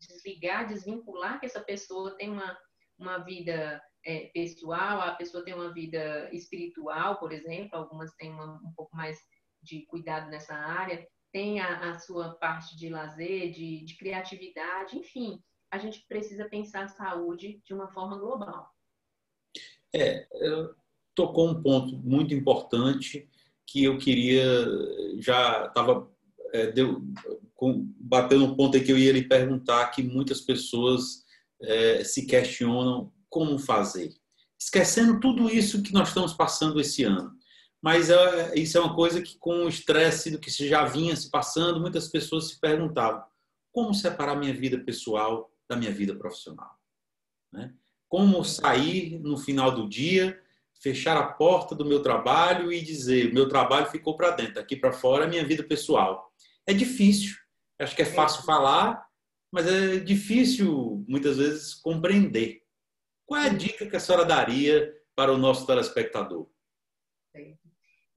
desligar, 0.00 0.66
desvincular 0.66 1.38
que 1.38 1.46
essa 1.46 1.60
pessoa 1.60 2.16
tem 2.16 2.30
uma, 2.30 2.58
uma 2.98 3.18
vida 3.18 3.82
é, 4.04 4.30
pessoal, 4.32 5.00
a 5.00 5.14
pessoa 5.14 5.44
tem 5.44 5.52
uma 5.52 5.72
vida 5.72 6.30
espiritual, 6.32 7.18
por 7.18 7.32
exemplo, 7.32 7.76
algumas 7.76 8.14
têm 8.14 8.32
uma, 8.32 8.54
um 8.64 8.72
pouco 8.74 8.96
mais 8.96 9.18
de 9.62 9.84
cuidado 9.86 10.30
nessa 10.30 10.54
área, 10.54 11.06
tem 11.32 11.60
a, 11.60 11.90
a 11.90 11.98
sua 11.98 12.34
parte 12.36 12.76
de 12.76 12.88
lazer, 12.88 13.50
de, 13.50 13.84
de 13.84 13.96
criatividade, 13.98 14.96
enfim, 14.96 15.42
a 15.70 15.76
gente 15.76 16.06
precisa 16.08 16.48
pensar 16.48 16.84
a 16.84 16.88
saúde 16.88 17.60
de 17.64 17.74
uma 17.74 17.88
forma 17.88 18.16
global. 18.16 18.70
É, 19.96 20.26
tocou 21.14 21.48
um 21.48 21.62
ponto 21.62 21.96
muito 21.96 22.34
importante 22.34 23.28
que 23.66 23.84
eu 23.84 23.98
queria, 23.98 24.44
já 25.18 25.66
estava 25.66 26.08
é, 26.52 26.72
batendo 27.98 28.44
um 28.44 28.54
ponto 28.54 28.76
aí 28.76 28.84
que 28.84 28.92
eu 28.92 28.98
ia 28.98 29.12
lhe 29.12 29.26
perguntar 29.26 29.90
que 29.90 30.02
muitas 30.02 30.40
pessoas 30.40 31.24
é, 31.62 32.04
se 32.04 32.26
questionam 32.26 33.12
como 33.28 33.58
fazer, 33.58 34.14
esquecendo 34.60 35.18
tudo 35.18 35.48
isso 35.50 35.82
que 35.82 35.92
nós 35.92 36.08
estamos 36.08 36.32
passando 36.32 36.80
esse 36.80 37.02
ano. 37.02 37.34
Mas 37.82 38.10
é, 38.10 38.54
isso 38.54 38.78
é 38.78 38.80
uma 38.80 38.94
coisa 38.94 39.20
que, 39.22 39.38
com 39.38 39.64
o 39.64 39.68
estresse 39.68 40.30
do 40.30 40.38
que 40.38 40.50
já 40.50 40.84
vinha 40.84 41.14
se 41.14 41.30
passando, 41.30 41.80
muitas 41.80 42.08
pessoas 42.08 42.48
se 42.48 42.60
perguntavam: 42.60 43.22
como 43.72 43.94
separar 43.94 44.36
minha 44.36 44.54
vida 44.54 44.78
pessoal 44.78 45.52
da 45.68 45.76
minha 45.76 45.92
vida 45.92 46.14
profissional? 46.14 46.70
Né? 47.52 47.74
Como 48.08 48.44
sair 48.44 49.18
no 49.20 49.36
final 49.36 49.70
do 49.70 49.88
dia, 49.88 50.40
fechar 50.80 51.16
a 51.16 51.26
porta 51.26 51.74
do 51.74 51.84
meu 51.84 52.02
trabalho 52.02 52.72
e 52.72 52.80
dizer: 52.80 53.32
meu 53.32 53.48
trabalho 53.48 53.86
ficou 53.86 54.16
para 54.16 54.30
dentro, 54.30 54.60
aqui 54.60 54.76
para 54.76 54.92
fora 54.92 55.24
é 55.24 55.28
minha 55.28 55.44
vida 55.44 55.62
pessoal. 55.62 56.32
É 56.66 56.72
difícil. 56.72 57.36
Acho 57.78 57.94
que 57.94 58.02
é 58.02 58.06
fácil 58.06 58.44
falar, 58.44 59.06
mas 59.52 59.66
é 59.66 59.98
difícil 59.98 61.04
muitas 61.08 61.36
vezes 61.36 61.74
compreender. 61.74 62.62
Qual 63.26 63.40
é 63.40 63.46
a 63.46 63.52
dica 63.52 63.86
que 63.86 63.96
a 63.96 64.00
senhora 64.00 64.24
daria 64.24 64.94
para 65.14 65.32
o 65.32 65.38
nosso 65.38 65.66
telespectador? 65.66 66.48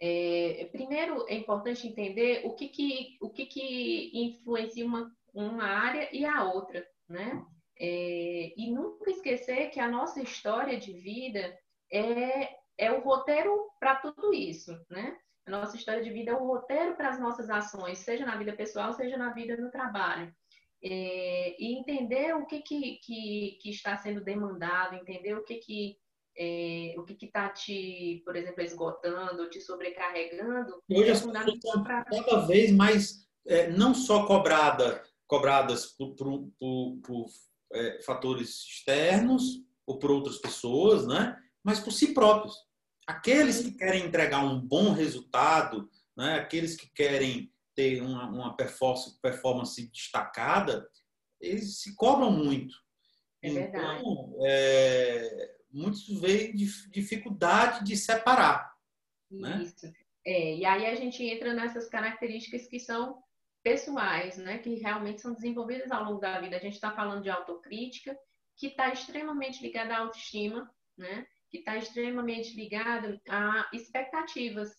É, 0.01 0.69
primeiro, 0.71 1.25
é 1.27 1.35
importante 1.35 1.85
entender 1.85 2.41
o 2.45 2.53
que, 2.53 2.69
que, 2.69 3.17
o 3.19 3.29
que, 3.29 3.45
que 3.45 4.11
influencia 4.13 4.85
uma, 4.85 5.11
uma 5.33 5.65
área 5.65 6.09
e 6.15 6.23
a 6.23 6.43
outra, 6.45 6.87
né? 7.07 7.45
É, 7.81 8.53
e 8.57 8.71
nunca 8.71 9.09
esquecer 9.09 9.69
que 9.69 9.79
a 9.79 9.89
nossa 9.89 10.21
história 10.21 10.77
de 10.77 10.91
vida 10.91 11.57
é, 11.91 12.49
é 12.77 12.91
o 12.91 13.01
roteiro 13.01 13.69
para 13.79 13.95
tudo 13.95 14.33
isso, 14.33 14.77
né? 14.89 15.17
A 15.47 15.51
nossa 15.51 15.75
história 15.75 16.03
de 16.03 16.09
vida 16.11 16.31
é 16.31 16.35
o 16.35 16.45
roteiro 16.45 16.95
para 16.95 17.09
as 17.09 17.19
nossas 17.19 17.49
ações, 17.49 17.99
seja 17.99 18.25
na 18.25 18.37
vida 18.37 18.53
pessoal, 18.53 18.93
seja 18.93 19.17
na 19.17 19.33
vida 19.33 19.55
no 19.57 19.71
trabalho. 19.71 20.31
É, 20.83 21.55
e 21.59 21.77
entender 21.77 22.35
o 22.35 22.45
que, 22.45 22.61
que, 22.61 22.99
que, 23.03 23.57
que, 23.61 23.69
está 23.69 23.97
sendo 23.97 24.21
demandado, 24.21 24.95
entender 24.95 25.33
o 25.35 25.43
que 25.43 25.55
que 25.55 25.97
é, 26.37 26.95
o 26.97 27.03
que 27.03 27.25
está 27.25 27.49
te, 27.49 28.21
por 28.23 28.35
exemplo, 28.35 28.63
esgotando, 28.63 29.49
te 29.49 29.59
sobrecarregando. 29.59 30.81
Hoje 30.89 31.09
é 31.09 31.11
as 31.11 31.25
pessoas 31.25 31.47
estão 31.47 31.83
pra... 31.83 32.05
cada 32.05 32.45
vez 32.45 32.71
mais 32.71 33.27
é, 33.45 33.69
não 33.69 33.93
só 33.93 34.25
cobrada, 34.25 35.03
cobradas 35.27 35.87
por, 35.87 36.15
por, 36.15 36.49
por, 36.57 36.97
por 37.01 37.25
é, 37.73 38.01
fatores 38.01 38.49
externos 38.49 39.63
ou 39.85 39.97
por 39.97 40.11
outras 40.11 40.37
pessoas, 40.37 41.07
né? 41.07 41.35
mas 41.63 41.79
por 41.79 41.91
si 41.91 42.13
próprios. 42.13 42.55
Aqueles 43.07 43.61
que 43.61 43.71
querem 43.71 44.05
entregar 44.05 44.43
um 44.43 44.59
bom 44.59 44.93
resultado, 44.93 45.89
né? 46.15 46.35
aqueles 46.35 46.75
que 46.75 46.89
querem 46.93 47.51
ter 47.75 48.01
uma, 48.01 48.29
uma 48.29 48.55
performance, 48.55 49.19
performance 49.21 49.89
destacada, 49.91 50.87
eles 51.39 51.79
se 51.79 51.95
cobram 51.95 52.31
muito. 52.31 52.75
É 53.41 53.51
verdade. 53.51 54.01
Então, 54.01 54.35
é, 54.45 55.55
muitos 55.71 56.07
veem 56.19 56.53
dificuldade 56.53 57.85
de 57.85 57.95
separar. 57.95 58.73
Né? 59.31 59.63
Isso. 59.63 59.85
Né? 59.85 59.93
É, 60.25 60.57
e 60.57 60.65
aí 60.65 60.85
a 60.85 60.95
gente 60.95 61.23
entra 61.23 61.53
nessas 61.53 61.87
características 61.87 62.67
que 62.67 62.79
são 62.79 63.23
pessoais, 63.63 64.37
né, 64.37 64.57
que 64.59 64.75
realmente 64.75 65.21
são 65.21 65.33
desenvolvidas 65.33 65.91
ao 65.91 66.03
longo 66.03 66.19
da 66.19 66.39
vida. 66.39 66.55
A 66.55 66.59
gente 66.59 66.75
está 66.75 66.91
falando 66.91 67.23
de 67.23 67.29
autocrítica, 67.29 68.17
que 68.55 68.67
está 68.67 68.91
extremamente 68.91 69.61
ligada 69.61 69.93
à 69.93 69.99
autoestima, 69.99 70.69
né? 70.97 71.25
que 71.49 71.59
está 71.59 71.77
extremamente 71.77 72.55
ligado 72.55 73.19
a 73.27 73.67
expectativas, 73.73 74.69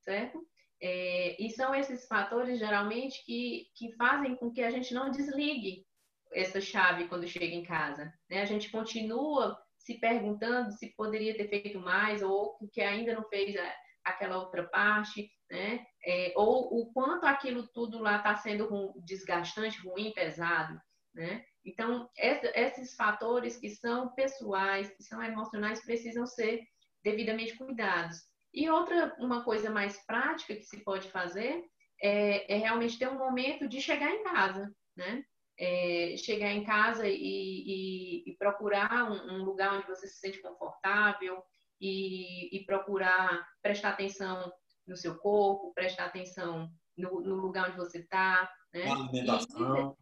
certo? 0.00 0.44
É, 0.80 1.40
e 1.40 1.50
são 1.50 1.74
esses 1.74 2.06
fatores, 2.06 2.58
geralmente, 2.58 3.24
que, 3.24 3.66
que 3.74 3.92
fazem 3.92 4.34
com 4.36 4.50
que 4.50 4.62
a 4.62 4.70
gente 4.70 4.92
não 4.92 5.10
desligue 5.10 5.86
essa 6.32 6.60
chave 6.60 7.08
quando 7.08 7.28
chega 7.28 7.54
em 7.54 7.62
casa. 7.62 8.12
Né? 8.28 8.42
A 8.42 8.44
gente 8.44 8.70
continua 8.70 9.56
se 9.78 9.94
perguntando 9.94 10.72
se 10.72 10.94
poderia 10.96 11.36
ter 11.36 11.48
feito 11.48 11.78
mais 11.78 12.22
ou 12.22 12.58
que 12.72 12.80
ainda 12.80 13.14
não 13.14 13.22
fez 13.28 13.56
a, 13.56 13.74
aquela 14.06 14.38
outra 14.38 14.64
parte, 14.64 15.30
né? 15.50 15.84
É, 16.04 16.32
ou 16.36 16.80
o 16.80 16.92
quanto 16.92 17.26
aquilo 17.26 17.66
tudo 17.68 17.98
lá 17.98 18.18
está 18.18 18.36
sendo 18.36 18.94
desgastante, 19.04 19.80
ruim, 19.80 20.12
pesado, 20.12 20.80
né? 21.14 21.44
Então, 21.64 22.08
esses 22.16 22.94
fatores 22.94 23.56
que 23.56 23.68
são 23.70 24.14
pessoais, 24.14 24.88
que 24.94 25.02
são 25.02 25.20
emocionais, 25.20 25.84
precisam 25.84 26.24
ser 26.24 26.62
devidamente 27.02 27.56
cuidados. 27.56 28.18
E 28.54 28.70
outra, 28.70 29.14
uma 29.18 29.44
coisa 29.44 29.68
mais 29.68 30.04
prática 30.06 30.54
que 30.54 30.62
se 30.62 30.84
pode 30.84 31.10
fazer 31.10 31.64
é, 32.00 32.54
é 32.54 32.58
realmente 32.58 32.98
ter 32.98 33.08
um 33.08 33.18
momento 33.18 33.68
de 33.68 33.80
chegar 33.80 34.10
em 34.10 34.22
casa, 34.22 34.72
né? 34.96 35.24
É, 35.58 36.14
chegar 36.18 36.52
em 36.52 36.64
casa 36.64 37.08
e, 37.08 37.14
e, 37.16 38.30
e 38.30 38.36
procurar 38.36 39.10
um, 39.10 39.36
um, 39.36 39.44
lugar 39.44 39.74
onde 39.74 39.86
você 39.86 40.06
se 40.06 40.18
sente 40.18 40.40
confortável 40.42 41.42
e, 41.80 42.56
e, 42.56 42.64
procurar 42.64 43.46
prestar 43.62 43.90
atenção 43.90 44.52
no 44.86 44.96
seu 44.96 45.16
corpo, 45.18 45.72
prestar 45.74 46.06
atenção 46.06 46.70
no, 46.96 47.20
no 47.20 47.34
lugar 47.34 47.68
onde 47.68 47.76
você 47.76 47.98
está, 47.98 48.50
né? 48.72 48.90
alimentação. 48.90 49.96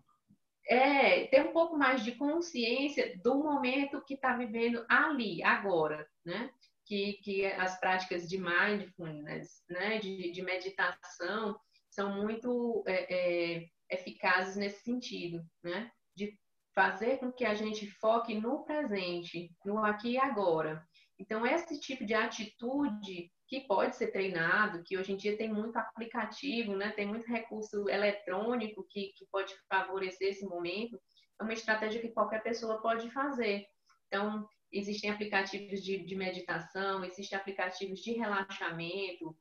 É, 0.67 1.27
ter 1.27 1.47
um 1.47 1.53
pouco 1.53 1.77
mais 1.77 2.03
de 2.03 2.13
consciência 2.13 3.19
do 3.23 3.35
momento 3.35 4.03
que 4.07 4.15
está 4.15 4.35
vivendo 4.37 4.85
ali, 4.89 5.43
agora, 5.43 6.09
né? 6.25 6.51
Que, 6.87 7.15
que 7.23 7.45
as 7.47 7.79
práticas 7.79 8.29
de 8.29 8.39
mindfulness, 8.39 9.63
né? 9.69 9.99
De, 9.99 10.31
de 10.31 10.43
meditação, 10.43 11.59
são 11.91 12.17
muito 12.17 12.83
é, 12.87 13.15
é, 13.59 13.67
eficazes 13.91 14.57
nesse 14.57 14.83
sentido, 14.83 15.45
né? 15.63 15.91
De 16.15 16.39
fazer 16.75 17.19
com 17.19 17.31
que 17.31 17.45
a 17.45 17.55
gente 17.55 17.87
foque 17.87 18.35
no 18.35 18.65
presente, 18.65 19.51
no 19.65 19.79
aqui 19.79 20.13
e 20.13 20.19
agora. 20.19 20.85
Então, 21.25 21.47
esse 21.47 21.81
tipo 21.81 22.05
de 22.05 22.13
atitude 22.13 23.33
que 23.49 23.61
pode 23.61 23.97
ser 23.97 24.09
treinado, 24.09 24.83
que 24.85 24.99
hoje 24.99 25.13
em 25.13 25.17
dia 25.17 25.39
tem 25.39 25.51
muito 25.51 25.75
aplicativo, 25.79 26.77
né? 26.77 26.91
tem 26.91 27.07
muito 27.07 27.27
recurso 27.27 27.89
eletrônico 27.89 28.87
que, 28.91 29.11
que 29.17 29.25
pode 29.33 29.55
favorecer 29.67 30.29
esse 30.29 30.45
momento, 30.45 31.01
é 31.41 31.43
uma 31.43 31.55
estratégia 31.55 32.01
que 32.01 32.11
qualquer 32.11 32.43
pessoa 32.43 32.83
pode 32.83 33.11
fazer. 33.11 33.65
Então, 34.07 34.47
existem 34.71 35.11
aplicativos 35.11 35.83
de, 35.83 36.05
de 36.05 36.15
meditação, 36.15 37.03
existem 37.03 37.39
aplicativos 37.39 38.01
de 38.01 38.13
relaxamento, 38.13 39.35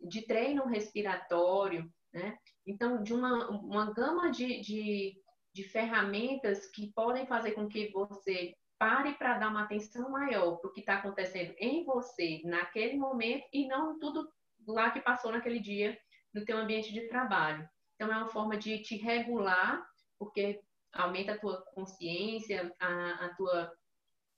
de 0.00 0.22
treino 0.26 0.64
respiratório, 0.64 1.92
né? 2.12 2.38
Então, 2.64 3.02
de 3.02 3.12
uma, 3.12 3.50
uma 3.50 3.92
gama 3.92 4.30
de, 4.30 4.60
de, 4.60 5.20
de 5.52 5.64
ferramentas 5.64 6.66
que 6.70 6.92
podem 6.92 7.26
fazer 7.26 7.52
com 7.52 7.66
que 7.66 7.90
você 7.90 8.54
pare 8.78 9.14
para 9.14 9.38
dar 9.38 9.48
uma 9.48 9.64
atenção 9.64 10.10
maior 10.10 10.56
para 10.56 10.70
o 10.70 10.72
que 10.72 10.80
está 10.80 10.94
acontecendo 10.94 11.54
em 11.58 11.84
você 11.84 12.40
naquele 12.44 12.96
momento 12.96 13.46
e 13.52 13.66
não 13.66 13.98
tudo 13.98 14.30
lá 14.66 14.90
que 14.90 15.00
passou 15.00 15.32
naquele 15.32 15.58
dia 15.58 15.98
no 16.32 16.44
teu 16.44 16.56
ambiente 16.56 16.92
de 16.92 17.08
trabalho. 17.08 17.68
Então 17.94 18.12
é 18.12 18.16
uma 18.16 18.28
forma 18.28 18.56
de 18.56 18.78
te 18.78 18.96
regular, 18.96 19.84
porque 20.18 20.60
aumenta 20.92 21.32
a 21.32 21.38
tua 21.38 21.60
consciência, 21.74 22.74
a, 22.78 23.26
a 23.26 23.34
tua, 23.34 23.72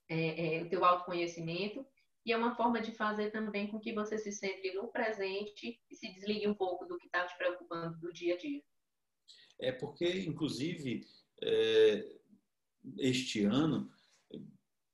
é, 0.08 0.56
é, 0.56 0.62
o 0.62 0.68
teu 0.68 0.84
autoconhecimento 0.84 1.86
e 2.24 2.32
é 2.32 2.36
uma 2.36 2.54
forma 2.54 2.80
de 2.80 2.92
fazer 2.92 3.30
também 3.30 3.66
com 3.68 3.78
que 3.78 3.92
você 3.92 4.18
se 4.18 4.32
centre 4.32 4.72
no 4.74 4.88
presente 4.88 5.80
e 5.90 5.96
se 5.96 6.12
desligue 6.12 6.48
um 6.48 6.54
pouco 6.54 6.86
do 6.86 6.98
que 6.98 7.06
está 7.06 7.26
te 7.26 7.36
preocupando 7.36 7.98
do 7.98 8.12
dia 8.12 8.34
a 8.34 8.38
dia. 8.38 8.62
É 9.58 9.72
porque, 9.72 10.20
inclusive, 10.20 11.06
é, 11.42 12.16
este 12.98 13.44
ano 13.44 13.90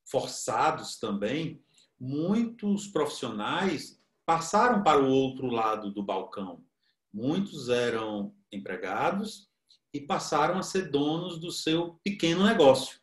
forçados 0.06 0.98
também, 0.98 1.62
muitos 1.98 2.86
profissionais 2.86 4.00
passaram 4.24 4.82
para 4.82 5.02
o 5.02 5.10
outro 5.10 5.48
lado 5.48 5.90
do 5.90 6.02
balcão. 6.02 6.64
Muitos 7.12 7.68
eram 7.68 8.34
empregados 8.52 9.48
e 9.92 10.00
passaram 10.00 10.58
a 10.58 10.62
ser 10.62 10.90
donos 10.90 11.38
do 11.38 11.50
seu 11.50 11.98
pequeno 12.04 12.44
negócio, 12.44 12.98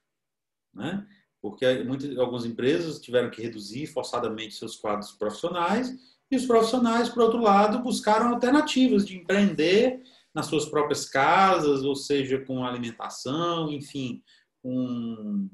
né? 0.73 1.07
Porque 1.41 1.83
muitas, 1.83 2.17
algumas 2.17 2.45
empresas 2.45 2.99
tiveram 2.99 3.29
que 3.29 3.41
reduzir 3.41 3.87
forçadamente 3.87 4.55
seus 4.55 4.75
quadros 4.75 5.11
profissionais 5.11 5.93
e 6.31 6.35
os 6.35 6.45
profissionais, 6.45 7.09
por 7.09 7.23
outro 7.23 7.39
lado, 7.39 7.83
buscaram 7.83 8.29
alternativas 8.29 9.05
de 9.05 9.17
empreender 9.17 10.01
nas 10.33 10.47
suas 10.47 10.65
próprias 10.65 11.05
casas, 11.05 11.83
ou 11.83 11.95
seja, 11.95 12.39
com 12.39 12.65
alimentação, 12.65 13.71
enfim, 13.71 14.23
com 14.61 15.47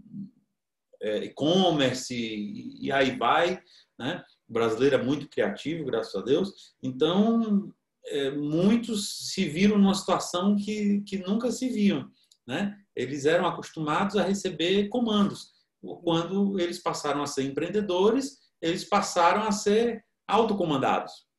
e-commerce 1.02 2.14
e, 2.14 2.92
aí 2.92 3.18
vai, 3.18 3.62
né? 3.98 4.24
Brasileiro 4.48 4.96
é 4.96 5.04
muito 5.04 5.30
criativo, 5.30 5.86
graças 5.86 6.16
a 6.16 6.22
Deus. 6.24 6.74
Então, 6.82 7.74
é, 8.06 8.32
muitos 8.32 9.32
se 9.32 9.46
viram 9.46 9.78
numa 9.78 9.94
situação 9.94 10.56
que, 10.56 11.02
que 11.02 11.18
nunca 11.20 11.52
se 11.52 11.70
viam, 11.70 12.10
né? 12.48 12.76
Eles 12.96 13.26
eram 13.26 13.46
acostumados 13.46 14.18
a 14.18 14.24
receber 14.24 14.90
comandos. 14.90 15.52
Quando 16.04 16.60
eles 16.60 16.80
passaram 16.80 17.22
a 17.22 17.28
ser 17.28 17.44
empreendedores, 17.44 18.40
eles 18.62 18.84
passaram 18.84 19.44
a 19.44 19.52
ser 19.52 20.04
autocomandados. 20.28 21.30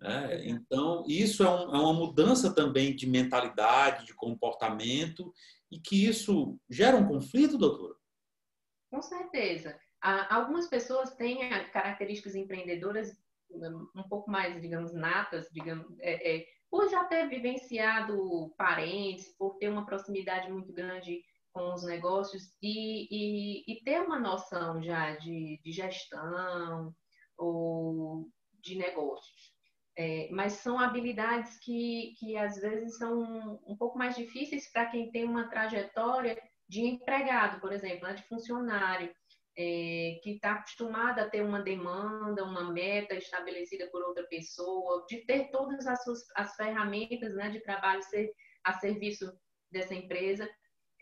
Né? 0.00 0.46
Então, 0.48 1.04
isso 1.08 1.42
é, 1.42 1.48
um, 1.48 1.74
é 1.74 1.78
uma 1.78 1.94
mudança 1.94 2.54
também 2.54 2.94
de 2.94 3.06
mentalidade, 3.06 4.04
de 4.04 4.14
comportamento, 4.14 5.32
e 5.70 5.78
que 5.78 6.06
isso 6.06 6.58
gera 6.68 6.96
um 6.96 7.06
conflito, 7.06 7.58
doutora? 7.58 7.94
Com 8.90 9.02
certeza. 9.02 9.78
Algumas 10.00 10.68
pessoas 10.68 11.14
têm 11.16 11.48
características 11.72 12.34
empreendedoras 12.34 13.12
um 13.94 14.02
pouco 14.08 14.30
mais, 14.30 14.60
digamos, 14.60 14.92
natas, 14.92 15.48
digamos, 15.52 15.86
é, 16.00 16.36
é, 16.36 16.46
por 16.70 16.88
já 16.88 17.04
ter 17.04 17.28
vivenciado 17.28 18.52
parentes, 18.56 19.34
por 19.36 19.56
ter 19.56 19.68
uma 19.68 19.86
proximidade 19.86 20.50
muito 20.50 20.72
grande 20.72 21.22
com 21.52 21.72
os 21.72 21.84
negócios 21.84 22.54
e, 22.62 23.08
e, 23.10 23.64
e 23.72 23.82
ter 23.82 24.02
uma 24.02 24.18
noção 24.18 24.82
já 24.82 25.16
de, 25.16 25.58
de, 25.64 25.72
gestão 25.72 26.94
ou 27.38 28.28
de 28.60 28.76
negócios. 28.76 29.54
É, 29.98 30.28
mas 30.30 30.54
são 30.54 30.78
habilidades 30.78 31.58
que, 31.60 32.14
que 32.18 32.36
às 32.36 32.60
vezes 32.60 32.98
são 32.98 33.18
um, 33.18 33.72
um 33.72 33.76
pouco 33.76 33.96
mais 33.96 34.14
difíceis 34.14 34.70
para 34.70 34.86
quem 34.86 35.10
tem 35.10 35.24
uma 35.24 35.48
trajetória 35.48 36.36
de 36.68 36.82
empregado, 36.82 37.60
por 37.60 37.72
exemplo, 37.72 38.06
né, 38.06 38.14
de 38.14 38.22
funcionário, 38.24 39.14
é, 39.58 40.20
que 40.22 40.32
está 40.32 40.52
acostumado 40.52 41.18
a 41.20 41.28
ter 41.28 41.42
uma 41.42 41.62
demanda, 41.62 42.44
uma 42.44 42.70
meta 42.70 43.14
estabelecida 43.14 43.88
por 43.90 44.02
outra 44.02 44.24
pessoa, 44.24 45.06
de 45.08 45.24
ter 45.24 45.50
todas 45.50 45.86
as, 45.86 46.04
suas, 46.04 46.24
as 46.34 46.54
ferramentas 46.56 47.34
né, 47.34 47.48
de 47.48 47.60
trabalho 47.60 48.02
ser 48.02 48.30
a 48.62 48.74
serviço 48.74 49.32
dessa 49.70 49.94
empresa 49.94 50.48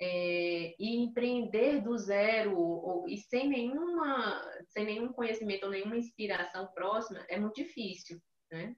é, 0.01 0.75
e 0.79 0.97
empreender 0.97 1.81
do 1.81 1.97
zero 1.97 2.57
ou, 2.59 3.09
e 3.09 3.17
sem 3.17 3.49
nenhuma 3.49 4.43
sem 4.69 4.85
nenhum 4.85 5.13
conhecimento 5.13 5.65
ou 5.65 5.71
nenhuma 5.71 5.97
inspiração 5.97 6.67
próxima 6.75 7.25
é 7.29 7.39
muito 7.39 7.55
difícil, 7.55 8.21
né? 8.51 8.75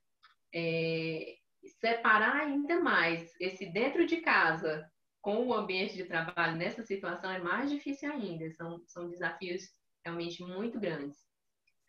É, 0.54 1.36
separar 1.80 2.36
ainda 2.36 2.80
mais 2.80 3.34
esse 3.40 3.66
dentro 3.66 4.06
de 4.06 4.18
casa 4.18 4.88
com 5.26 5.44
o 5.44 5.52
ambiente 5.52 5.96
de 5.96 6.04
trabalho 6.04 6.54
nessa 6.54 6.84
situação 6.84 7.28
é 7.32 7.40
mais 7.40 7.68
difícil 7.68 8.08
ainda. 8.12 8.48
São, 8.52 8.80
são 8.86 9.08
desafios 9.08 9.68
realmente 10.04 10.40
muito 10.40 10.78
grandes. 10.78 11.18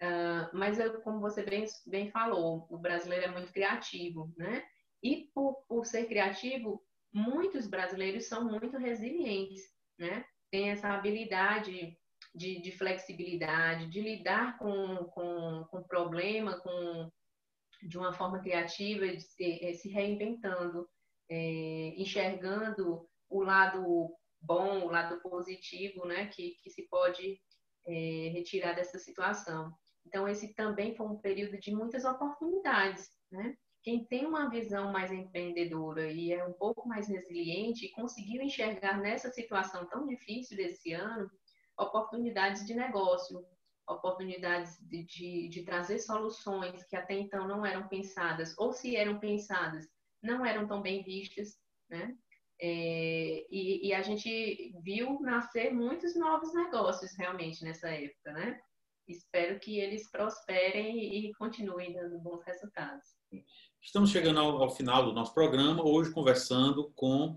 Uh, 0.02 0.50
mas, 0.54 0.80
eu, 0.80 1.00
como 1.02 1.20
você 1.20 1.44
bem, 1.44 1.64
bem 1.86 2.10
falou, 2.10 2.66
o 2.68 2.80
brasileiro 2.80 3.26
é 3.26 3.32
muito 3.32 3.54
criativo, 3.54 4.34
né? 4.36 4.66
E 5.04 5.30
por, 5.36 5.54
por 5.68 5.86
ser 5.86 6.08
criativo, 6.08 6.84
muitos 7.14 7.68
brasileiros 7.68 8.26
são 8.26 8.44
muito 8.44 8.76
resilientes, 8.76 9.62
né? 10.00 10.26
Tem 10.50 10.72
essa 10.72 10.90
habilidade 10.90 11.96
de, 12.34 12.60
de 12.60 12.72
flexibilidade, 12.72 13.88
de 13.88 14.02
lidar 14.02 14.58
com, 14.58 15.06
com, 15.14 15.64
com 15.70 15.84
problema 15.84 16.60
com, 16.60 17.12
de 17.84 18.00
uma 18.00 18.14
forma 18.14 18.40
criativa, 18.40 19.06
de 19.08 19.22
se, 19.22 19.64
eh, 19.64 19.74
se 19.74 19.90
reinventando, 19.90 20.90
é, 21.30 21.94
enxergando 21.98 23.08
o 23.30 23.44
lado 23.44 24.16
bom, 24.42 24.86
o 24.86 24.90
lado 24.90 25.20
positivo, 25.22 26.06
né, 26.06 26.28
que, 26.28 26.56
que 26.62 26.70
se 26.70 26.88
pode 26.88 27.40
é, 27.88 28.30
retirar 28.34 28.74
dessa 28.74 29.00
situação. 29.00 29.74
Então, 30.06 30.28
esse 30.28 30.54
também 30.54 30.96
foi 30.96 31.06
um 31.06 31.18
período 31.18 31.60
de 31.60 31.74
muitas 31.76 32.06
oportunidades, 32.06 33.10
né? 33.32 33.58
Quem 33.84 34.06
tem 34.06 34.26
uma 34.26 34.50
visão 34.50 34.92
mais 34.92 35.12
empreendedora 35.12 36.12
e 36.12 36.34
é 36.34 36.44
um 36.44 36.54
pouco 36.54 36.88
mais 36.88 37.08
resiliente 37.08 37.92
conseguiu 37.92 38.42
enxergar 38.42 39.00
nessa 39.00 39.30
situação 39.30 39.86
tão 39.88 40.06
difícil 40.06 40.58
desse 40.58 40.92
ano 40.94 41.30
oportunidades 41.78 42.66
de 42.66 42.74
negócio, 42.74 43.46
oportunidades 43.88 44.78
de, 44.82 45.06
de, 45.06 45.48
de, 45.48 45.64
trazer 45.64 46.00
soluções 46.00 46.84
que 46.86 46.96
até 46.96 47.14
então 47.14 47.48
não 47.48 47.66
eram 47.66 47.88
pensadas, 47.88 48.58
ou 48.58 48.74
se 48.74 48.96
eram 48.96 49.20
pensadas, 49.20 49.88
não 50.22 50.46
eram 50.46 50.68
tão 50.68 50.82
bem 50.82 51.04
vistas, 51.04 51.58
né? 51.90 52.14
É, 52.60 53.46
e, 53.52 53.88
e, 53.88 53.94
a 53.94 54.02
gente 54.02 54.74
viu 54.82 55.20
nascer 55.22 55.72
muitos 55.72 56.16
novos 56.16 56.54
negócios 56.56 57.16
realmente 57.16 57.64
nessa 57.64 57.88
época, 57.90 58.34
né? 58.34 58.60
Espero 59.08 59.60
que 59.60 59.80
eles 59.80 60.10
prosperem 60.10 60.98
e 60.98 61.34
continuem 61.36 61.94
dando 61.94 62.20
bons 62.20 62.44
resultados. 62.44 63.08
Estamos 63.82 64.10
chegando 64.10 64.40
ao, 64.40 64.64
ao 64.64 64.76
final 64.76 65.06
do 65.06 65.14
nosso 65.14 65.34
programa, 65.34 65.88
hoje 65.88 66.12
conversando 66.12 66.92
com 66.96 67.36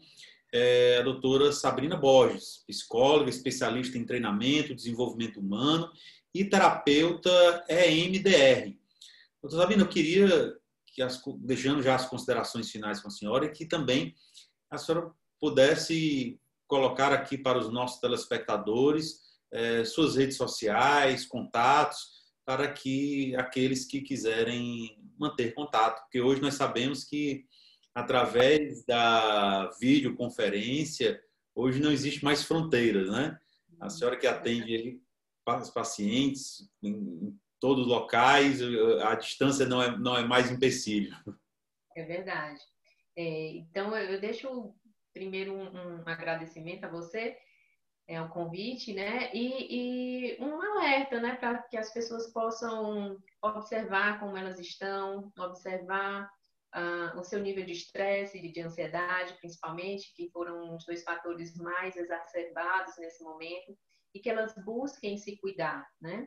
é, 0.52 0.98
a 0.98 1.02
doutora 1.02 1.52
Sabrina 1.52 1.96
Borges, 1.96 2.64
psicóloga, 2.66 3.30
especialista 3.30 3.98
em 3.98 4.04
treinamento, 4.04 4.74
desenvolvimento 4.74 5.38
humano 5.38 5.90
e 6.34 6.44
terapeuta 6.44 7.30
EMDR. 7.68 8.74
Doutora 9.40 9.62
Sabrina, 9.62 9.82
eu 9.82 9.88
queria, 9.88 10.56
que 10.86 11.02
as, 11.02 11.22
deixando 11.38 11.82
já 11.82 11.94
as 11.94 12.06
considerações 12.06 12.70
finais 12.70 13.00
com 13.00 13.08
a 13.08 13.12
senhora, 13.12 13.48
que 13.48 13.64
também 13.64 14.14
a 14.70 14.78
senhora 14.78 15.10
pudesse 15.40 16.40
colocar 16.66 17.12
aqui 17.12 17.36
para 17.36 17.58
os 17.58 17.70
nossos 17.72 18.00
telespectadores 18.00 19.30
é, 19.52 19.84
suas 19.84 20.16
redes 20.16 20.36
sociais, 20.36 21.26
contatos, 21.26 22.20
para 22.44 22.72
que 22.72 23.34
aqueles 23.36 23.84
que 23.84 24.00
quiserem 24.00 24.98
manter 25.18 25.54
contato, 25.54 26.00
porque 26.02 26.20
hoje 26.20 26.40
nós 26.40 26.54
sabemos 26.54 27.04
que 27.04 27.44
através 27.94 28.84
da 28.84 29.70
videoconferência, 29.80 31.20
hoje 31.54 31.80
não 31.80 31.90
existe 31.90 32.24
mais 32.24 32.42
fronteiras, 32.44 33.10
né? 33.10 33.38
A 33.80 33.88
senhora 33.88 34.16
que 34.16 34.26
atende 34.26 35.00
os 35.46 35.70
pacientes 35.70 36.70
em 36.82 37.36
todos 37.58 37.84
os 37.84 37.90
locais, 37.90 38.60
a 39.02 39.14
distância 39.16 39.66
não 39.66 39.82
é, 39.82 39.98
não 39.98 40.16
é 40.16 40.24
mais 40.24 40.50
empecilho. 40.50 41.14
É 41.96 42.04
verdade. 42.04 42.60
É, 43.20 43.48
então, 43.56 43.94
eu 43.94 44.18
deixo 44.18 44.74
primeiro 45.12 45.52
um, 45.52 45.64
um, 45.64 46.02
agradecimento 46.06 46.84
a 46.84 46.88
você, 46.88 47.36
é, 48.08 48.20
o 48.22 48.30
convite, 48.30 48.94
né? 48.94 49.30
E, 49.34 50.36
e 50.36 50.42
um 50.42 50.60
alerta, 50.62 51.20
né? 51.20 51.36
Para 51.36 51.62
que 51.64 51.76
as 51.76 51.92
pessoas 51.92 52.32
possam 52.32 53.18
observar 53.42 54.18
como 54.18 54.38
elas 54.38 54.58
estão, 54.58 55.30
observar 55.38 56.30
uh, 56.74 57.18
o 57.18 57.22
seu 57.22 57.40
nível 57.40 57.64
de 57.66 57.72
estresse 57.72 58.38
e 58.38 58.50
de 58.50 58.62
ansiedade, 58.62 59.36
principalmente, 59.38 60.14
que 60.14 60.30
foram 60.30 60.74
os 60.74 60.86
dois 60.86 61.02
fatores 61.02 61.54
mais 61.56 61.96
exacerbados 61.96 62.96
nesse 62.96 63.22
momento, 63.22 63.76
e 64.14 64.20
que 64.20 64.30
elas 64.30 64.54
busquem 64.64 65.18
se 65.18 65.36
cuidar, 65.36 65.86
né? 66.00 66.26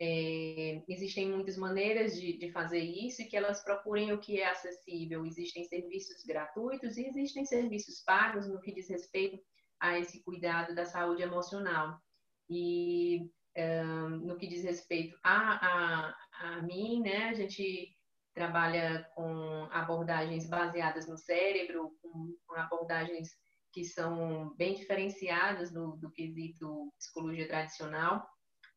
É, 0.00 0.80
existem 0.88 1.28
muitas 1.28 1.56
maneiras 1.56 2.20
de, 2.20 2.38
de, 2.38 2.52
fazer 2.52 2.78
isso 2.78 3.20
e 3.20 3.24
que 3.24 3.36
elas 3.36 3.64
procurem 3.64 4.12
o 4.12 4.20
que 4.20 4.40
é 4.40 4.48
acessível. 4.48 5.26
Existem 5.26 5.64
serviços 5.64 6.22
gratuitos 6.24 6.96
e 6.96 7.06
existem 7.06 7.44
serviços 7.44 8.00
pagos 8.04 8.46
no 8.46 8.60
que 8.60 8.72
diz 8.72 8.88
respeito 8.88 9.42
a 9.80 9.98
esse 9.98 10.22
cuidado 10.22 10.72
da 10.72 10.84
saúde 10.84 11.22
emocional. 11.22 12.00
E 12.48 13.28
um, 13.56 14.08
no 14.18 14.36
que 14.36 14.46
diz 14.46 14.62
respeito 14.62 15.18
a, 15.24 15.66
a, 15.66 16.16
a 16.32 16.62
mim, 16.62 17.02
né, 17.02 17.30
a 17.30 17.34
gente 17.34 17.92
trabalha 18.32 19.02
com 19.16 19.66
abordagens 19.72 20.48
baseadas 20.48 21.08
no 21.08 21.18
cérebro, 21.18 21.90
com, 22.00 22.36
com 22.46 22.54
abordagens 22.54 23.30
que 23.72 23.84
são 23.84 24.54
bem 24.56 24.74
diferenciadas 24.74 25.72
do, 25.72 25.96
do 25.96 26.10
quesito 26.12 26.92
psicologia 26.96 27.48
tradicional 27.48 28.24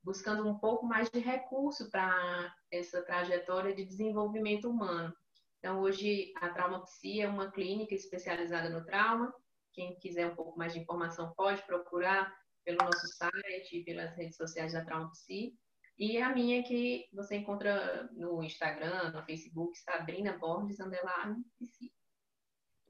buscando 0.03 0.47
um 0.47 0.57
pouco 0.57 0.85
mais 0.85 1.09
de 1.09 1.19
recurso 1.19 1.89
para 1.89 2.53
essa 2.71 3.01
trajetória 3.01 3.73
de 3.73 3.85
desenvolvimento 3.85 4.69
humano. 4.69 5.13
Então, 5.59 5.79
hoje, 5.81 6.33
a 6.37 6.49
Traumapsia 6.49 7.25
é 7.25 7.29
uma 7.29 7.51
clínica 7.51 7.93
especializada 7.93 8.69
no 8.69 8.83
trauma. 8.83 9.33
Quem 9.73 9.95
quiser 9.99 10.27
um 10.27 10.35
pouco 10.35 10.57
mais 10.57 10.73
de 10.73 10.79
informação 10.79 11.33
pode 11.35 11.61
procurar 11.63 12.35
pelo 12.65 12.79
nosso 12.79 13.07
site 13.07 13.83
pelas 13.83 14.15
redes 14.15 14.37
sociais 14.37 14.73
da 14.73 14.83
Traumapsia. 14.83 15.51
E 15.97 16.17
a 16.17 16.33
minha 16.33 16.63
que 16.63 17.07
você 17.13 17.35
encontra 17.35 18.09
no 18.13 18.43
Instagram, 18.43 19.11
no 19.11 19.23
Facebook, 19.23 19.77
Sabrina 19.77 20.37
Borges, 20.37 20.79
underline, 20.79 21.45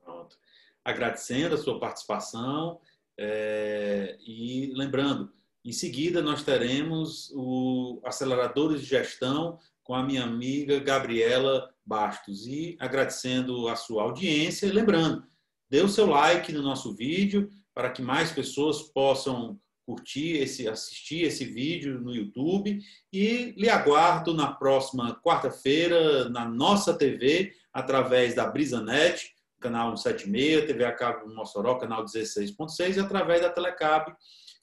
Pronto. 0.01 0.37
Agradecendo 0.83 1.55
a 1.55 1.57
sua 1.57 1.79
participação 1.79 2.79
é, 3.17 4.17
e 4.25 4.71
lembrando, 4.75 5.31
em 5.63 5.71
seguida, 5.71 6.21
nós 6.21 6.43
teremos 6.43 7.31
o 7.35 8.01
Aceleradores 8.03 8.81
de 8.81 8.87
Gestão 8.87 9.59
com 9.83 9.93
a 9.93 10.03
minha 10.03 10.23
amiga 10.23 10.79
Gabriela 10.79 11.69
Bastos. 11.85 12.47
E 12.47 12.75
agradecendo 12.79 13.67
a 13.67 13.75
sua 13.75 14.03
audiência, 14.03 14.65
e 14.65 14.71
lembrando, 14.71 15.23
dê 15.69 15.81
o 15.81 15.89
seu 15.89 16.07
like 16.07 16.51
no 16.51 16.63
nosso 16.63 16.95
vídeo 16.95 17.49
para 17.73 17.91
que 17.91 18.01
mais 18.01 18.31
pessoas 18.31 18.81
possam 18.81 19.59
curtir 19.85 20.37
esse, 20.37 20.67
assistir 20.67 21.23
esse 21.23 21.45
vídeo 21.45 21.99
no 21.99 22.13
YouTube 22.13 22.79
e 23.11 23.53
lhe 23.57 23.69
aguardo 23.69 24.33
na 24.33 24.51
próxima 24.51 25.19
quarta-feira 25.21 26.29
na 26.29 26.45
nossa 26.45 26.93
TV 26.93 27.53
através 27.73 28.35
da 28.35 28.47
BrisaNet, 28.47 29.35
canal 29.59 29.95
176, 29.95 30.65
TV 30.65 30.85
a 30.85 30.91
cabo 30.91 31.33
Mossoró, 31.33 31.75
canal 31.75 32.03
16.6 32.03 32.95
e 32.95 32.99
através 32.99 33.41
da 33.41 33.49
Telecab 33.49 34.15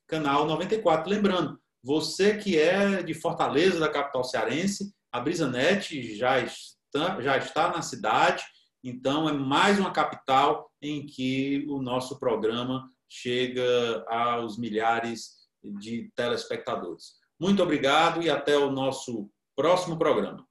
canal 0.08 0.46
94. 0.46 1.08
Lembrando, 1.08 1.60
você 1.84 2.36
que 2.36 2.58
é 2.58 3.02
de 3.02 3.14
Fortaleza, 3.14 3.78
da 3.78 3.88
capital 3.88 4.24
cearense, 4.24 4.92
a 5.12 5.20
BrisaNet 5.20 6.16
já 6.16 6.40
está, 6.40 7.20
já 7.20 7.36
está 7.36 7.68
na 7.68 7.82
cidade, 7.82 8.42
então 8.82 9.28
é 9.28 9.32
mais 9.32 9.78
uma 9.78 9.92
capital 9.92 10.70
em 10.82 11.06
que 11.06 11.66
o 11.68 11.80
nosso 11.80 12.18
programa 12.18 12.88
chega 13.08 14.04
aos 14.08 14.58
milhares 14.58 15.48
de 15.62 16.10
telespectadores. 16.16 17.14
Muito 17.40 17.62
obrigado 17.62 18.22
e 18.22 18.30
até 18.30 18.56
o 18.56 18.70
nosso 18.70 19.30
próximo 19.56 19.98
programa. 19.98 20.47